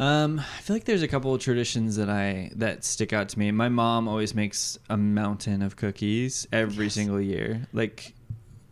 [0.00, 3.38] Um, I feel like there's a couple of traditions that I that stick out to
[3.38, 3.52] me.
[3.52, 6.94] My mom always makes a mountain of cookies every Yes.
[6.94, 7.68] single year.
[7.72, 8.12] Like,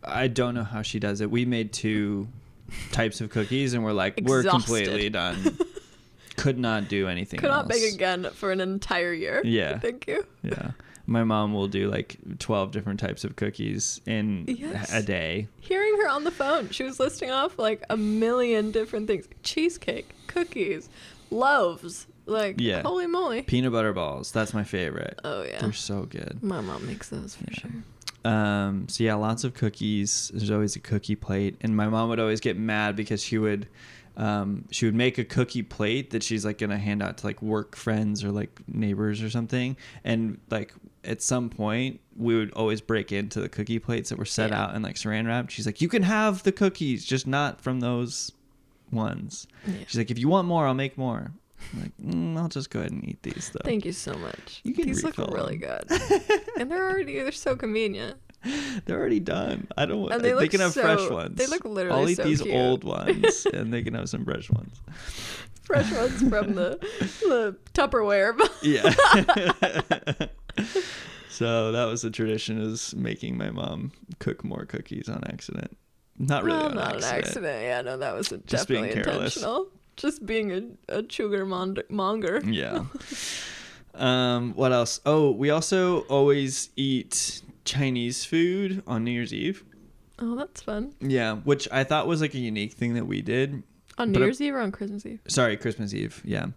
[0.03, 1.31] I don't know how she does it.
[1.31, 2.27] We made two
[2.91, 5.57] types of cookies, and we're like, we're completely done.
[6.37, 7.39] Could not do anything.
[7.39, 7.79] Could not else.
[7.81, 9.41] bake again for an entire year.
[9.43, 9.77] Yeah.
[9.79, 10.25] Thank you.
[10.41, 10.71] Yeah,
[11.05, 14.91] my mom will do like twelve different types of cookies in Yes.
[14.93, 15.47] a day.
[15.59, 20.09] Hearing her on the phone, she was listing off like a million different things cheesecake,
[20.27, 20.89] cookies,
[21.29, 22.07] loaves.
[22.25, 22.83] Like, Yeah.
[22.83, 23.41] holy moly.
[23.41, 24.31] Peanut butter balls.
[24.31, 25.19] That's my favorite.
[25.25, 25.59] Oh, yeah.
[25.59, 26.39] They're so good.
[26.41, 27.59] My mom makes those for Yeah.
[27.59, 28.31] sure.
[28.31, 30.31] Um, so yeah, lots of cookies.
[30.33, 33.67] There's always a cookie plate, and my mom would always get mad because she would,
[34.17, 37.41] um, she would make a cookie plate that she's like gonna hand out to like
[37.41, 40.73] work friends or like neighbors or something, and like
[41.03, 44.63] at some point we would always break into the cookie plates that were set Yeah.
[44.63, 45.51] out and like saran wrapped.
[45.51, 48.31] She's like, you can have the cookies, just not from those
[48.91, 49.47] ones.
[49.65, 49.73] Yeah.
[49.87, 51.31] She's like, if you want more, I'll make more.
[51.73, 53.61] I'm like, mm, I'll just go ahead and eat these though.
[53.63, 54.61] Thank you so much.
[54.63, 55.83] You can These look really good.
[56.59, 58.17] and they're already, they're so convenient.
[58.85, 59.67] They're already done.
[59.77, 60.13] I don't want.
[60.13, 61.35] And they They, can have fresh ones.
[61.37, 62.53] they look literally I'll eat so these cute.
[62.55, 64.81] old ones, and they can have some fresh ones.
[65.63, 66.77] Fresh ones from the,
[67.21, 68.37] the Tupperware.
[68.61, 68.89] Yeah.
[71.29, 75.77] so that was the tradition: is making my mom cook more cookies on accident.
[76.19, 77.13] Not really on not accident.
[77.13, 77.63] an accident.
[77.63, 79.35] Yeah, no, that was Just being definitely careless.
[79.37, 79.67] intentional.
[79.95, 80.51] Just being
[80.89, 82.41] a, a sugar monger.
[82.45, 82.83] Yeah.
[83.95, 84.99] um, what else?
[85.05, 89.63] Oh, we also always eat Chinese food on New Year's Eve.
[90.19, 90.93] Oh, that's fun.
[90.99, 93.63] Yeah, which I thought was like a unique thing that we did.
[93.97, 95.19] On But New a- Year's Eve or on Christmas Eve?
[95.27, 96.21] Sorry, Christmas Eve.
[96.25, 96.47] Yeah.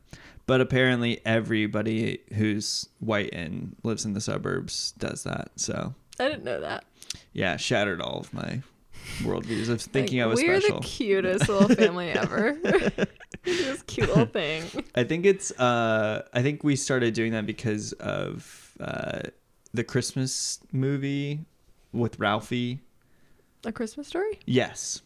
[0.46, 5.50] But apparently everybody who's white and lives in the suburbs does that.
[5.56, 6.84] So, I didn't know that.
[7.32, 8.62] yeah, shattered all of my
[9.22, 10.80] worldviews of thinking Like, I was we're special.
[10.80, 12.52] the cutest little family ever.
[13.44, 14.64] this cute little thing.
[14.94, 19.20] I think it's uh I think we started doing that because of uh
[19.76, 21.44] the Christmas movie
[21.92, 22.80] with Ralphie.
[23.64, 24.40] A Christmas story?
[24.46, 25.02] Yes.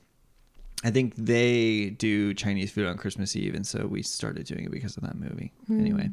[0.83, 4.70] I think they do Chinese food on Christmas Eve and so we started doing it
[4.70, 5.52] because of that movie.
[5.66, 5.80] Hmm.
[5.80, 6.11] Anyway.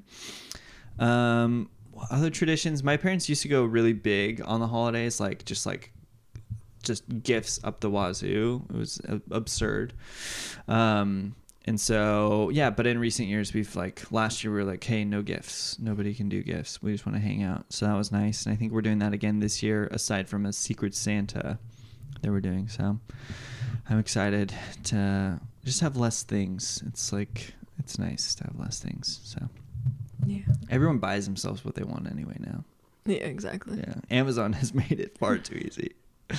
[1.00, 1.70] Um
[2.12, 5.92] other traditions, my parents used to go really big on the holidays like just like
[6.84, 8.64] just gifts up the wazoo.
[8.70, 9.94] It was uh, absurd.
[10.68, 11.36] Um,
[11.68, 15.04] and so, yeah, but in recent years, we've like last year we were like, hey,
[15.06, 15.78] no gifts.
[15.80, 16.82] Nobody can do gifts.
[16.82, 17.66] We just want to hang out.
[17.70, 18.46] So that was nice.
[18.46, 21.60] And I think we're doing that again this year, aside from a Secret Santa
[22.22, 22.68] that we're doing.
[22.70, 23.00] So
[23.90, 24.54] I'm excited
[24.86, 26.82] to just have less things.
[26.88, 29.20] It's like, it's nice to have less things.
[29.24, 29.40] So
[30.26, 30.40] Yeah.
[30.70, 32.64] everyone buys themselves what they want anyway now.
[33.06, 33.78] Yeah, exactly.
[33.80, 33.96] Yeah.
[34.10, 35.94] Amazon has made it far too easy.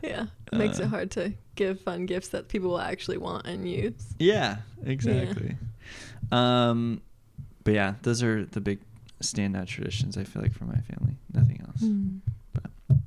[0.00, 0.26] Yeah.
[0.52, 3.68] It makes Uh, it hard to give fun gifts that people will actually want and
[3.68, 4.14] use.
[4.20, 5.56] Yeah, exactly.
[6.30, 7.00] Um,
[7.64, 8.78] but yeah, those are the big
[9.20, 11.16] standout traditions I feel like for my family.
[11.34, 11.82] Nothing else.
[12.54, 12.98] But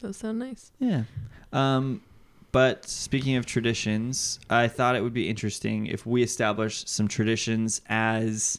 [0.00, 0.72] Those sound nice.
[0.80, 1.04] yeah.
[1.52, 2.02] Um,
[2.50, 7.80] but speaking of traditions, I thought it would be interesting if we establish some traditions
[7.88, 8.58] as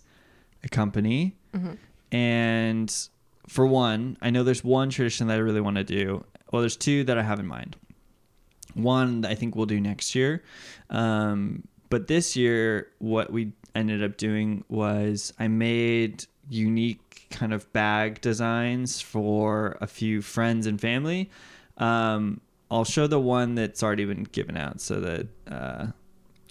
[0.63, 1.35] a company.
[1.53, 1.73] Mm-hmm.
[2.15, 3.07] And
[3.47, 6.23] for one, I know there's one tradition that I really want to do.
[6.53, 7.75] Well, there's two that I have in mind.
[8.75, 10.43] One that I think we'll do next year.
[10.91, 17.71] Um, but this year, what we ended up doing was I made unique kind of
[17.73, 21.31] bag designs for a few friends and family.
[21.77, 22.39] Um,
[22.69, 25.91] I'll show the one that's already been given out so that uh, There's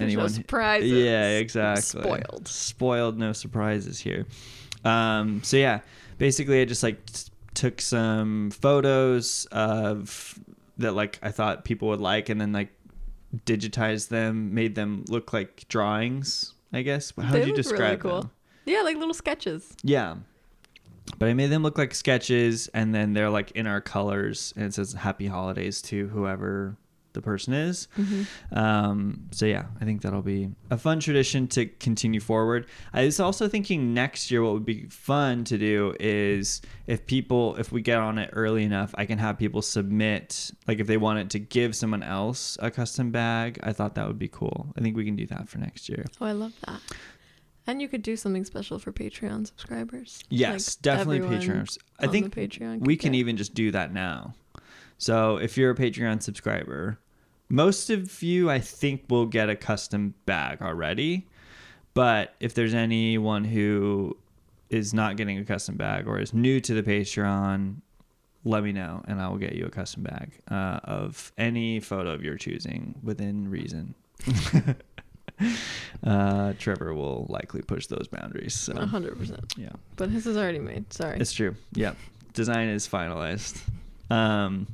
[0.01, 0.29] no anyone.
[0.31, 0.91] surprises.
[0.91, 1.83] Yeah, exactly.
[2.03, 2.49] Spoiled.
[2.49, 4.27] Spoiled, no surprises here.
[4.85, 5.81] Um, so yeah,
[6.19, 6.99] basically, I just like
[7.55, 10.38] took some photos of
[10.79, 12.73] that like I thought people would like, and then like
[13.47, 16.55] digitized them, made them look like drawings.
[16.73, 17.12] I guess.
[17.21, 18.21] How They would you look really cool.
[18.23, 18.31] them?
[18.65, 19.77] Yeah, like little sketches.
[19.83, 20.17] Yeah.
[21.19, 24.65] But I made them look like sketches and then they're like in our colors and
[24.67, 26.77] it says happy holidays to whoever
[27.14, 27.88] the person is.
[28.51, 32.66] Um, so yeah, I think that'll be a fun tradition to continue forward.
[32.92, 37.57] I was also thinking next year what would be fun to do is if people
[37.57, 40.96] if we get on it early enough, I can have people submit like if they
[40.96, 43.59] wanted to give someone else a custom bag.
[43.62, 44.72] I thought that would be cool.
[44.77, 46.05] I think we can do that for next year.
[46.20, 46.81] Oh, I love that.
[47.66, 50.25] And you could do something special for Patreon subscribers.
[50.31, 51.79] Yes, Like, definitely Patreons.
[52.01, 54.35] I think Patreon we can get- even just do that now.
[55.03, 56.97] So if you're a Patreon subscriber,
[57.49, 61.27] most of you I think will get a custom bag already.
[61.93, 64.17] But if there's anyone who
[64.71, 67.79] is not getting a custom bag or is new to the Patreon,
[68.45, 72.11] let me know and I will get you a custom bag uh, of any photo
[72.11, 73.97] of your choosing within reason.
[76.05, 78.55] uh, Trevor will likely push those boundaries.
[78.55, 79.53] So hundred percent.
[79.57, 79.71] yeah.
[79.97, 80.93] But his is already made.
[80.93, 81.19] Sorry.
[81.19, 81.57] It's true.
[81.73, 81.95] Yeah.
[82.35, 83.61] Design is finalized.
[84.09, 84.69] Um,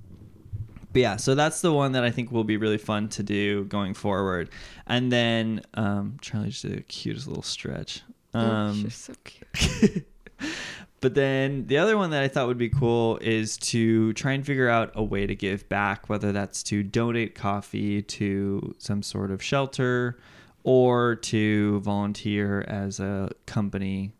[0.92, 3.64] but yeah, so that's the one that I think will be really fun to do
[3.64, 4.50] going forward.
[4.86, 8.02] And then um, Charlie just did the cutest little stretch.
[8.34, 10.06] Oh, Um, she's so cute.
[11.00, 14.44] but then the other one that I thought would be cool is to try and
[14.44, 19.30] figure out a way to give back, whether that's to donate coffee to some sort
[19.30, 20.18] of shelter
[20.64, 24.12] or to volunteer as a company,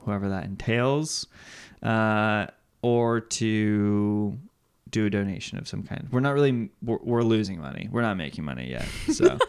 [0.00, 1.26] whoever that entails,
[1.82, 2.46] uh,
[2.82, 4.38] or to
[4.90, 6.08] do a donation of some kind.
[6.10, 7.88] We're not really, we're, we're losing money.
[7.90, 8.86] We're not making money yet.
[9.12, 9.38] So.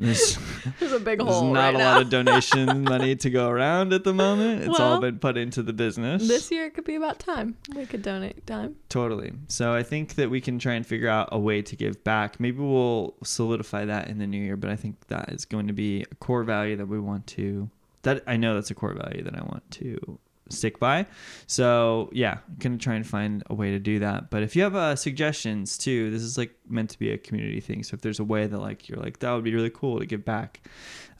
[0.00, 0.38] There's,
[0.78, 1.92] There's a big there's hole There's not right a now.
[1.94, 4.62] lot of donation money to go around at the moment.
[4.62, 6.28] It's all been put into the business.
[6.28, 7.56] This year it could be about time.
[7.74, 8.76] We could donate time.
[8.88, 9.32] Totally.
[9.48, 12.38] So I think that we can try and figure out a way to give back.
[12.38, 15.72] Maybe we'll solidify that in the new year, but I think that is going to
[15.72, 17.68] be a core value that we want to
[18.02, 20.18] that I know that's a core value that I want to
[20.50, 21.06] stick by.
[21.46, 24.30] So yeah, I'm gonna try and find a way to do that.
[24.30, 27.60] But if you have uh, suggestions too, this is like meant to be a community
[27.60, 27.82] thing.
[27.82, 30.06] So if there's a way that like you're like that would be really cool to
[30.06, 30.60] give back,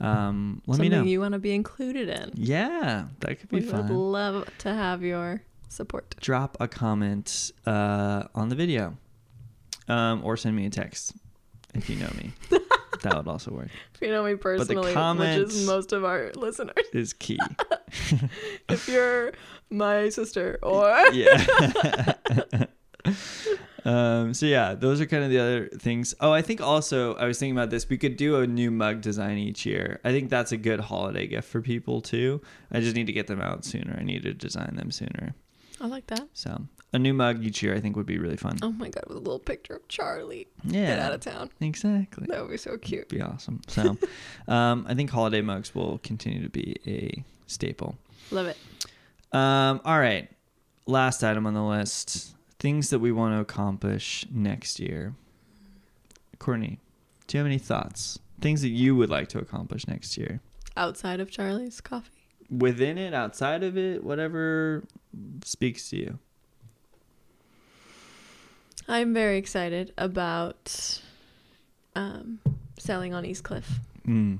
[0.00, 1.04] um, let Something me know.
[1.04, 2.32] you want to be included in.
[2.34, 3.88] yeah, that could be fun.
[3.88, 6.14] We would love to have your support.
[6.20, 8.96] drop a comment uh, on the video
[9.88, 11.14] um, or send me a text
[11.78, 12.32] if you know me.
[13.02, 13.68] that would also work.
[13.94, 17.38] If you know me personally, which is most of our listeners, Is key.
[18.68, 19.32] if you're
[19.70, 22.14] my sister or yeah.
[23.84, 26.14] um, so yeah, those are kind of the other things.
[26.20, 27.88] Oh, I think also I was thinking about this.
[27.88, 30.00] We could do a new mug design each year.
[30.04, 32.42] I think that's a good holiday gift for people too.
[32.72, 33.96] I just need to get them out sooner.
[33.98, 35.34] I need to design them sooner.
[35.80, 36.28] I like that.
[36.32, 38.58] So a new mug each year, I think would be really fun.
[38.62, 40.48] Oh my god, with a little picture of Charlie.
[40.64, 40.86] Yeah.
[40.86, 41.50] Get out of town.
[41.60, 42.26] exactly.
[42.28, 43.08] That would be so cute.
[43.08, 43.60] Be awesome.
[43.68, 43.96] So,
[44.48, 47.96] um, I think holiday mugs will continue to be a staple.
[48.30, 48.56] Love it.
[49.32, 50.30] Um, all right.
[50.86, 55.14] Last item on the list things that we want to accomplish next year.
[56.38, 56.78] Courtney,
[57.26, 58.18] do you have any thoughts?
[58.40, 60.40] Things that you would like to accomplish next year?
[60.76, 62.10] Outside of Charlie's coffee.
[62.50, 64.84] Within it, outside of it, whatever
[65.44, 66.18] speaks to you.
[68.88, 71.00] I'm very excited about
[71.94, 72.40] um,
[72.78, 73.70] selling on East Cliff.
[74.06, 74.38] Mm.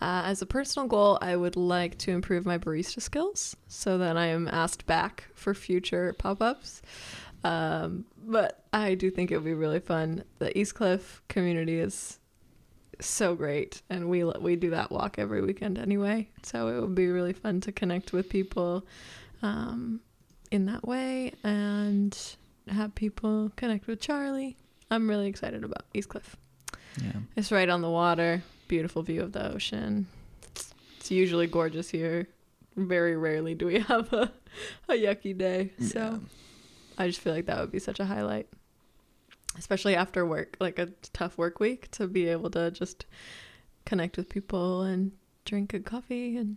[0.00, 4.16] Uh, as a personal goal, I would like to improve my barista skills so that
[4.16, 6.82] I am asked back for future pop ups.
[7.44, 10.24] Um, but I do think it would be really fun.
[10.38, 12.18] The East Cliff community is
[13.00, 16.28] so great, and we we do that walk every weekend anyway.
[16.42, 18.84] So it would be really fun to connect with people
[19.42, 20.00] um,
[20.50, 22.16] in that way and
[22.70, 24.56] have people connect with Charlie.
[24.90, 26.36] I'm really excited about East Cliff.
[27.02, 27.12] Yeah.
[27.36, 28.42] It's right on the water.
[28.68, 30.06] Beautiful view of the ocean.
[30.98, 32.26] It's usually gorgeous here.
[32.76, 34.30] Very rarely do we have a,
[34.88, 35.72] a yucky day.
[35.80, 36.18] So Yeah.
[36.96, 38.48] I just feel like that would be such a highlight.
[39.58, 43.06] Especially after work, like a tough work week, to be able to just
[43.84, 45.12] connect with people and
[45.44, 46.56] drink a coffee and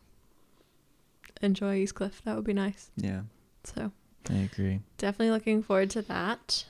[1.42, 2.22] enjoy East Cliff.
[2.26, 2.92] That would be nice.
[2.98, 3.22] Yeah.
[3.64, 3.92] So
[4.30, 4.80] I agree.
[4.98, 6.66] definitely looking forward to that.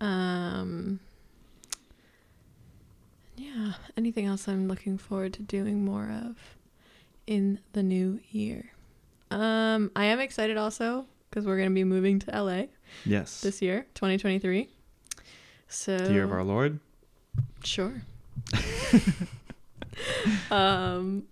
[0.00, 1.00] Um,
[3.36, 6.36] yeah, anything else I'm looking forward to doing more of
[7.26, 8.70] in the new year?
[9.30, 12.64] Um, I am excited also because we're going to be moving to LA
[13.04, 13.40] Yes.
[13.40, 14.68] this year, 2023.
[15.68, 16.78] So the year of our Lord.
[17.64, 18.02] Sure.
[20.50, 21.24] um,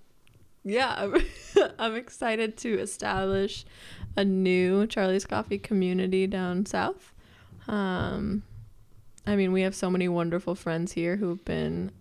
[0.64, 1.16] yeah, I'm,
[1.79, 3.64] I'm excited to establish
[4.16, 7.12] a new Charlie's Coffee community down south.
[7.68, 8.42] Um,
[9.26, 11.92] I mean, we have so many wonderful friends here who've been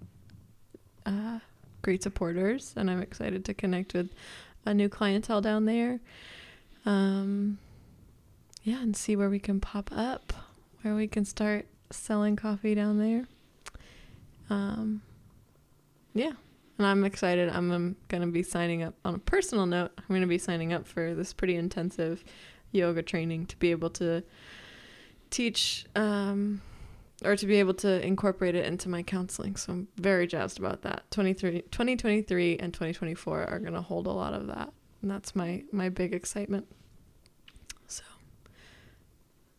[1.05, 1.39] uh,
[1.82, 4.09] great supporters, and I'm excited to connect with
[4.66, 5.99] a new clientele down there.
[6.86, 7.59] Um,
[8.64, 10.34] yeah, and see where we can pop up,
[10.82, 13.28] where we can start selling coffee down there.
[14.49, 15.01] Um,
[16.14, 16.34] yeah,
[16.78, 17.50] and I'm excited.
[17.50, 19.92] I'm, um, gonna be signing up on a personal note.
[19.98, 22.24] I'm gonna be signing up for this pretty intensive
[22.72, 24.24] yoga training to be able to
[25.30, 26.62] teach um,
[27.24, 29.56] or to be able to incorporate it into my counseling.
[29.56, 31.10] So I'm very jazzed about that.
[31.12, 35.90] 23, 2023 and 2024 are gonna hold a lot of that, and that's my my
[35.90, 36.68] big excitement.
[37.88, 38.04] So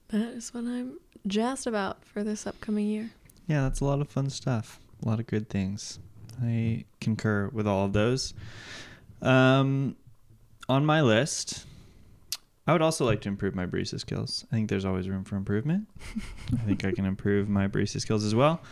[0.08, 3.10] that is what I'm jazzed about for this upcoming year.
[3.46, 4.80] Yeah, that's a lot of fun stuff.
[5.04, 5.98] A lot of good things.
[6.42, 8.34] I concur with all of those.
[9.20, 9.96] Um,
[10.68, 11.66] on my list,
[12.66, 14.46] I would also like to improve my barista skills.
[14.52, 15.88] I think there's always room for improvement.
[16.52, 18.62] I think I can improve my barista skills as well.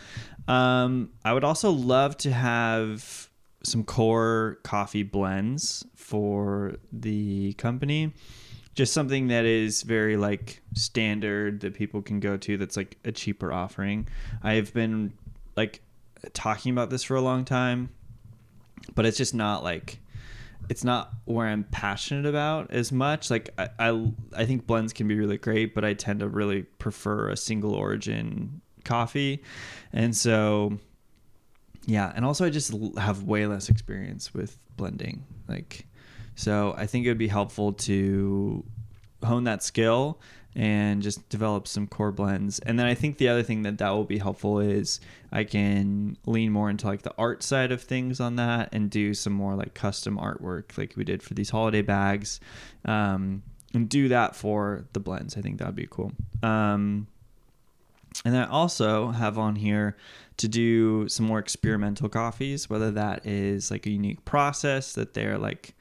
[0.47, 3.29] Um, I would also love to have
[3.63, 8.13] some core coffee blends for the company.
[8.73, 13.11] Just something that is very like standard that people can go to that's like a
[13.11, 14.07] cheaper offering.
[14.41, 15.13] I've been
[15.57, 15.81] like
[16.33, 17.89] talking about this for a long time,
[18.95, 19.99] but it's just not like
[20.69, 23.29] it's not where I'm passionate about as much.
[23.29, 26.63] Like I, I, I think blends can be really great, but I tend to really
[26.63, 29.43] prefer a single origin coffee,
[29.91, 30.77] and so
[31.85, 35.25] yeah, and also I just have way less experience with blending.
[35.47, 35.87] Like,
[36.35, 38.63] so I think it would be helpful to
[39.23, 40.19] hone that skill
[40.55, 42.59] and just develop some core blends.
[42.59, 44.99] And then I think the other thing that that will be helpful is
[45.31, 49.13] I can lean more into like the art side of things on that and do
[49.13, 52.39] some more like custom artwork like we did for these holiday bags.
[52.85, 53.43] Um,
[53.73, 55.37] and do that for the blends.
[55.37, 56.11] I think that would be cool.
[56.43, 57.07] Um,
[58.25, 59.95] and I also have on here
[60.37, 65.37] to do some more experimental coffees, whether that is like a unique process that they're
[65.37, 65.73] like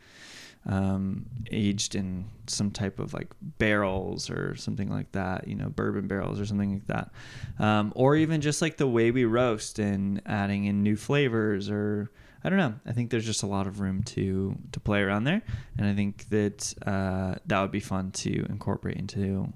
[0.67, 6.07] um, aged in some type of like barrels or something like that, you know, bourbon
[6.07, 7.11] barrels or something like that.
[7.59, 12.11] Um, or even just like the way we roast and adding in new flavors or
[12.43, 12.75] I don't know.
[12.87, 15.43] I think there's just a lot of room to to play around there,
[15.77, 19.53] and I think that uh, that would be fun to incorporate into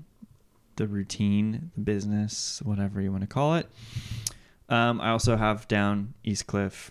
[0.76, 3.70] the routine, the business, whatever you want to call it.
[4.68, 6.90] Um, I also have down East Cliff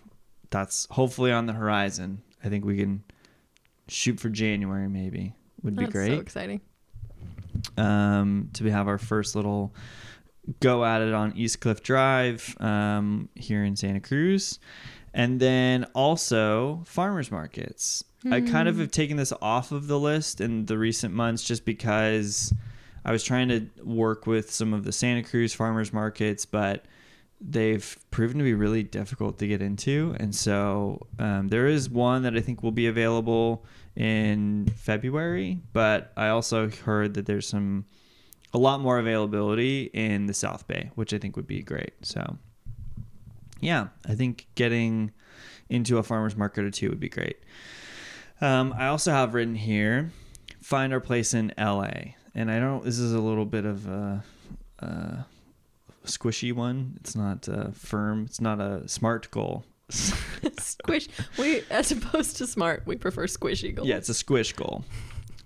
[0.49, 2.21] that's hopefully on the horizon.
[2.43, 3.03] I think we can
[3.87, 5.33] shoot for January maybe.
[5.63, 6.61] Would be That's great so exciting.
[7.77, 9.73] um, to have our first little
[10.59, 14.59] go at it on East Cliff Drive um, here in Santa Cruz.
[15.13, 18.03] And then also farmers markets.
[18.31, 18.81] I kind of Hmm.
[18.81, 22.53] have taken this off of the list in the recent months just because
[23.05, 26.85] I was trying to work with some of the Santa Cruz farmers markets, but
[27.45, 30.15] they've proven to be really difficult to get into.
[30.19, 33.65] And so um, there is one that I think will be available
[33.95, 37.85] in February, but I also heard that there's some
[38.53, 41.93] a lot more availability in the South Bay, which I think would be great.
[42.03, 42.37] So
[43.59, 45.11] yeah, I think getting
[45.69, 47.37] into a farmer's market or two would be great.
[48.41, 50.11] Um, I also have written here,
[50.61, 51.91] find our place in LA.
[52.35, 54.23] And I don't, this is a little bit of a,
[54.79, 55.25] a
[56.05, 56.97] squishy one.
[56.99, 58.25] It's not uh, firm.
[58.25, 59.65] It's not a smart goal.
[59.89, 61.07] Squish.
[61.37, 63.87] We, as opposed to smart, we prefer squishy goals.
[63.87, 64.83] Yeah, it's a squish goal,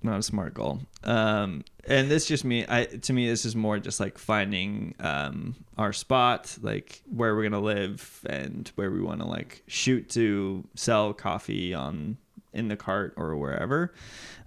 [0.03, 0.79] not a smart goal.
[1.03, 5.55] Um, and this just me, I to me, this is more just like finding um,
[5.77, 10.63] our spot, like where we're gonna live and where we want to like shoot to
[10.75, 12.17] sell coffee on
[12.53, 13.93] in the cart or wherever.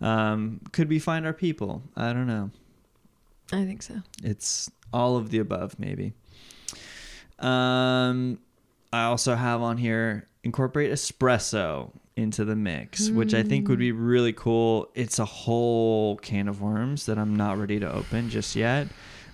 [0.00, 1.82] Um, could we find our people?
[1.96, 2.50] I don't know.
[3.52, 3.96] I think so.
[4.22, 6.12] It's all of the above, maybe.
[7.38, 8.38] Um,
[8.93, 13.93] I also have on here incorporate espresso into the mix, which I think would be
[13.93, 14.91] really cool.
[14.95, 18.88] It's a whole can of worms that I'm not ready to open just yet,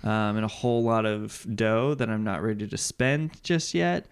[0.05, 4.07] um, and a whole lot of dough that I'm not ready to spend just yet.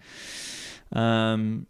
[0.91, 1.67] Um,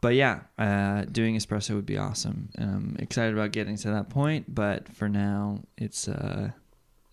[0.00, 2.48] but yeah, uh, doing espresso would be awesome.
[2.54, 6.52] And I'm excited about getting to that point, but for now, it's uh,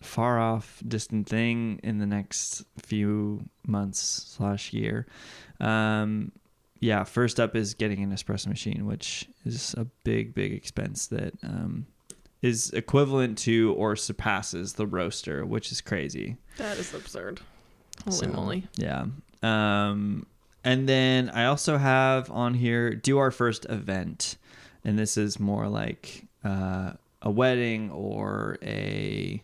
[0.00, 5.06] far off distant thing in the next few months slash year
[5.60, 6.30] um
[6.80, 11.34] yeah first up is getting an espresso machine which is a big big expense that
[11.42, 11.86] um
[12.42, 17.40] is equivalent to or surpasses the roaster which is crazy That is absurd.
[18.04, 18.66] Holy So, moly.
[18.76, 19.06] yeah
[19.42, 20.24] um
[20.62, 24.36] and then i also have on here do our first event
[24.84, 29.42] and this is more like uh a wedding or a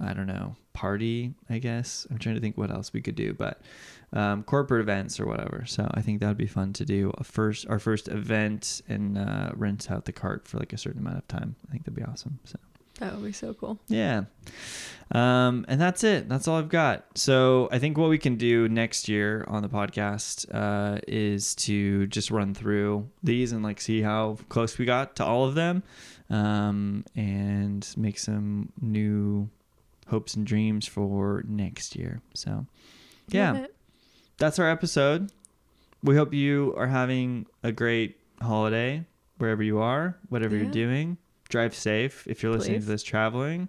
[0.00, 2.06] I don't know, party, I guess.
[2.10, 3.60] I'm trying to think what else we could do, but
[4.12, 5.64] um, corporate events or whatever.
[5.66, 9.16] So I think that would be fun to do a first, our first event and
[9.18, 11.56] uh, rent out the cart for like a certain amount of time.
[11.68, 12.38] I think that'd be awesome.
[12.44, 12.58] So
[13.00, 13.78] That would be so cool.
[13.88, 14.24] yeah.
[15.12, 16.28] Um, and that's it.
[16.28, 17.04] That's all I've got.
[17.18, 22.06] So I think what we can do next year on the podcast uh, is to
[22.06, 25.82] just run through these and like see how close we got to all of them
[26.30, 29.50] um, and make some new
[30.08, 32.20] hopes and dreams for next year.
[32.34, 32.66] So
[33.28, 33.66] yeah,
[34.38, 35.32] that's our episode.
[36.02, 39.06] We hope you are having a great holiday
[39.38, 41.16] wherever you are, whatever you're doing.
[41.48, 43.68] Drive safe if you're listening to this traveling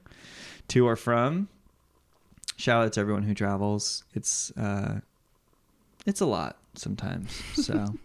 [0.70, 1.48] to or from.
[2.58, 4.04] Shout out to everyone who travels.
[4.14, 5.00] It's uh
[6.06, 7.32] it's a lot sometimes.
[7.54, 7.96] So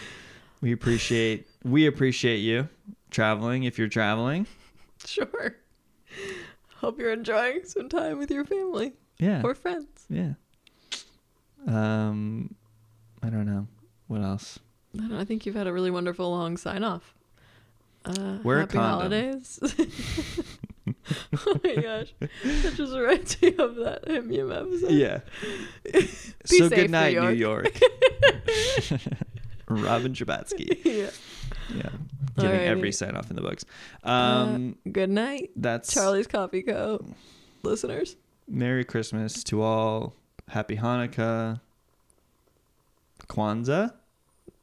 [0.60, 2.68] we appreciate we appreciate you
[3.10, 4.46] traveling if you're traveling.
[5.04, 5.56] Sure.
[6.76, 9.40] Hope you're enjoying some time with your family Yeah.
[9.44, 10.06] or friends.
[10.08, 10.34] yeah.
[11.66, 12.54] Um
[13.22, 13.66] I don't know.
[14.06, 14.58] What else?
[14.94, 17.14] I, don't I think you've had a really wonderful long sign off.
[18.04, 19.58] Uh, Wear happy holidays.
[20.86, 22.14] oh my gosh.
[22.20, 24.92] That just reminds me of that HIMYM episode.
[24.92, 25.20] Yeah.
[26.44, 27.76] So good night, New New York.
[29.68, 30.78] Robin Scherbatsky.
[30.84, 31.10] yeah.
[31.74, 31.88] Yeah.
[32.38, 33.64] Giving every sign off in the books.
[34.04, 37.04] Um uh, good night, that's Charlie's Coffee Co.
[37.62, 38.16] listeners.
[38.48, 40.14] Merry Christmas to all.
[40.48, 41.60] Happy Hanukkah.
[43.28, 43.92] Kwanzaa.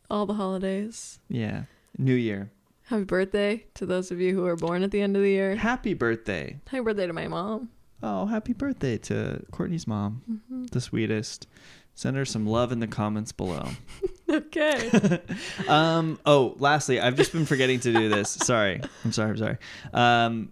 [0.10, 1.20] All the holidays.
[1.28, 1.64] Yeah.
[1.98, 2.52] New Year.
[2.84, 5.56] Happy birthday to those of you who are born at the end of the year.
[5.56, 6.60] Happy birthday.
[6.68, 7.70] Happy birthday to my mom.
[8.02, 10.22] Oh, happy birthday to Courtney's mom.
[10.72, 11.48] The sweetest.
[11.96, 13.70] Send her some love in the comments below.
[14.54, 15.20] Okay.
[15.68, 18.30] um oh lastly i've just been forgetting to do this.
[18.44, 18.82] Sorry.
[19.06, 19.58] I'm sorry i'm sorry.
[19.94, 20.52] Um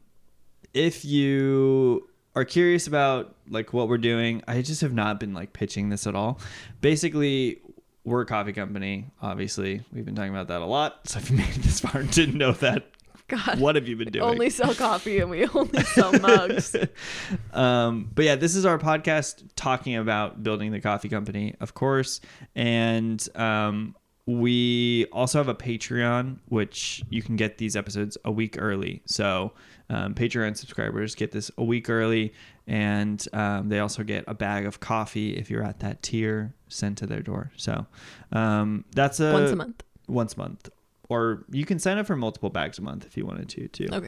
[0.73, 5.53] if you are curious about like what we're doing i just have not been like
[5.53, 6.39] pitching this at all.
[6.81, 7.59] Basically
[8.03, 9.81] we're a coffee company obviously.
[9.91, 12.11] We've been talking about that a lot so if you made it this far and
[12.11, 12.85] didn't know that
[13.31, 13.59] God.
[13.59, 16.75] what have you been doing Only sell coffee and we only sell mugs.
[17.53, 22.21] um, but yeah, this is our podcast talking about building the coffee company, of course.
[22.55, 28.55] And um, we also have a Patreon, which you can get these episodes a week
[28.59, 29.01] early.
[29.05, 29.53] So
[29.89, 32.33] um, Patreon subscribers get this a week early,
[32.67, 36.97] and um, they also get a bag of coffee if you're at that tier sent
[36.99, 37.51] to their door.
[37.57, 37.85] So
[38.31, 39.83] um, that's a Once a month.
[40.07, 40.69] once a month,
[41.11, 43.87] or you can sign up for multiple bags a month if you wanted to too.
[43.91, 44.07] Okay.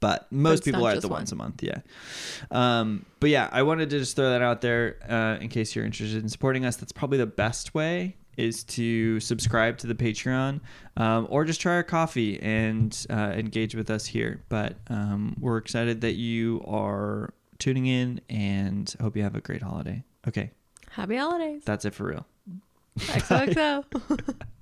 [0.00, 1.20] But most people are at the one.
[1.20, 1.78] once a month, yeah.
[2.50, 5.86] Um, but yeah, I wanted to just throw that out there uh, in case you're
[5.86, 6.76] interested in supporting us.
[6.76, 10.60] That's probably the best way is to subscribe to the Patreon
[10.98, 14.42] um, or just try our coffee and uh, engage with us here.
[14.50, 19.62] But um, we're excited that you are tuning in and hope you have a great
[19.62, 20.04] holiday.
[20.28, 20.50] Okay,
[20.90, 21.62] Happy holidays.
[21.64, 22.26] that's it for real.
[22.98, 24.34] XOXO.